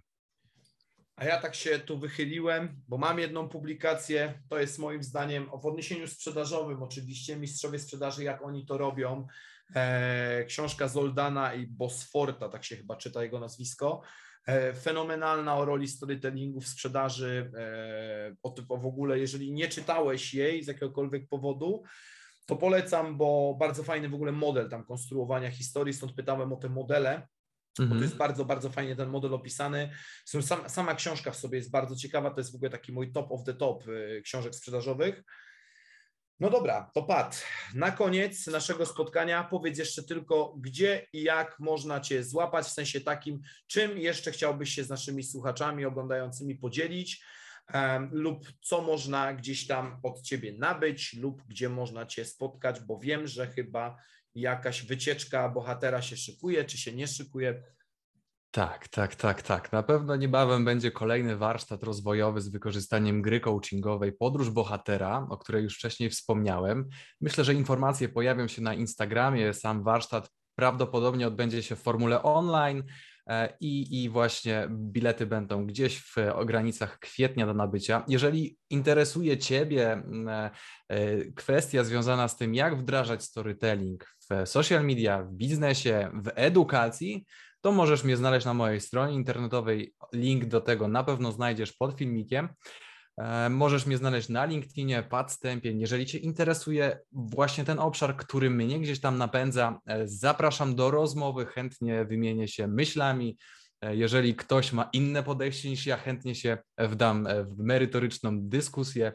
[1.15, 5.65] A ja tak się tu wychyliłem, bo mam jedną publikację, to jest moim zdaniem w
[5.65, 9.27] odniesieniu sprzedażowym, oczywiście mistrzowie sprzedaży, jak oni to robią.
[9.75, 14.01] E, książka Zoldana i Bosforta, tak się chyba czyta jego nazwisko.
[14.49, 20.33] E, fenomenalna o roli storytellingu w sprzedaży, e, o, o w ogóle, jeżeli nie czytałeś
[20.33, 21.83] jej z jakiegokolwiek powodu,
[22.45, 26.69] to polecam, bo bardzo fajny w ogóle model tam konstruowania historii, stąd pytałem o te
[26.69, 27.27] modele, mhm.
[27.77, 28.01] bo to mhm.
[28.03, 29.89] jest bardzo, bardzo fajnie ten model opisany.
[30.25, 33.31] Sam, sama książka w sobie jest bardzo ciekawa, to jest w ogóle taki mój top
[33.31, 35.23] of the top e, książek sprzedażowych.
[36.39, 37.43] No dobra, to Pat,
[37.75, 43.01] na koniec naszego spotkania powiedz jeszcze tylko, gdzie i jak można Cię złapać, w sensie
[43.01, 47.23] takim, czym jeszcze chciałbyś się z naszymi słuchaczami oglądającymi podzielić,
[47.73, 52.99] um, lub co można gdzieś tam od Ciebie nabyć, lub gdzie można Cię spotkać, bo
[52.99, 53.97] wiem, że chyba
[54.35, 57.63] jakaś wycieczka bohatera się szykuje, czy się nie szykuje.
[58.51, 59.71] Tak, tak, tak, tak.
[59.71, 65.63] Na pewno niebawem będzie kolejny warsztat rozwojowy z wykorzystaniem gry coachingowej Podróż Bohatera, o której
[65.63, 66.89] już wcześniej wspomniałem.
[67.21, 69.53] Myślę, że informacje pojawią się na Instagramie.
[69.53, 72.83] Sam warsztat prawdopodobnie odbędzie się w formule online.
[73.27, 78.03] E, I, I właśnie bilety będą gdzieś w granicach kwietnia do nabycia.
[78.07, 80.51] Jeżeli interesuje Ciebie e,
[80.87, 87.25] e, kwestia związana z tym, jak wdrażać storytelling w social media, w biznesie, w edukacji,
[87.61, 89.93] to możesz mnie znaleźć na mojej stronie internetowej.
[90.13, 92.49] Link do tego na pewno znajdziesz pod filmikiem.
[93.19, 95.79] E, możesz mnie znaleźć na LinkedInie, Padstępień.
[95.79, 101.45] Jeżeli Cię interesuje właśnie ten obszar, który mnie gdzieś tam napędza, e, zapraszam do rozmowy,
[101.45, 103.37] chętnie wymienię się myślami.
[103.81, 109.13] E, jeżeli ktoś ma inne podejście niż ja, chętnie się wdam w merytoryczną dyskusję.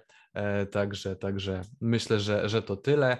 [0.70, 3.16] Także, także myślę, że, że to tyle.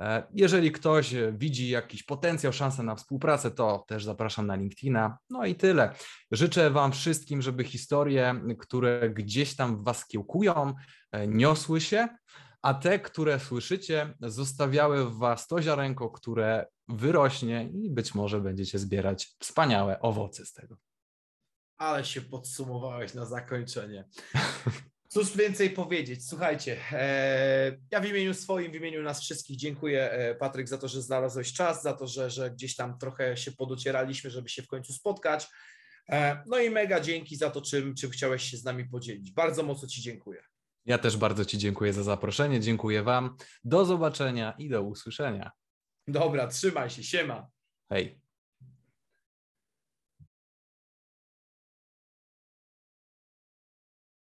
[0.00, 5.18] E, jeżeli ktoś e, widzi jakiś potencjał, szansę na współpracę, to też zapraszam na LinkedIna.
[5.30, 5.94] No i tyle.
[6.30, 10.74] Życzę Wam wszystkim, żeby historie, które gdzieś tam w Was kiełkują,
[11.12, 12.08] e, niosły się,
[12.62, 18.78] a te, które słyszycie, zostawiały w Was to ziarenko, które wyrośnie i być może będziecie
[18.78, 20.76] zbierać wspaniałe owoce z tego.
[21.76, 24.04] Ale się podsumowałeś na zakończenie.
[25.08, 26.28] Cóż więcej powiedzieć?
[26.28, 30.88] Słuchajcie, e, ja w imieniu swoim, w imieniu nas wszystkich dziękuję e, Patryk za to,
[30.88, 34.66] że znalazłeś czas, za to, że, że gdzieś tam trochę się podocieraliśmy, żeby się w
[34.66, 35.46] końcu spotkać.
[36.08, 39.32] E, no i mega dzięki za to, czym, czym chciałeś się z nami podzielić.
[39.32, 40.42] Bardzo mocno Ci dziękuję.
[40.86, 42.60] Ja też bardzo Ci dziękuję za zaproszenie.
[42.60, 43.36] Dziękuję Wam.
[43.64, 45.50] Do zobaczenia i do usłyszenia.
[46.08, 47.02] Dobra, trzymaj się.
[47.02, 47.48] Siema.
[47.88, 48.23] Hej.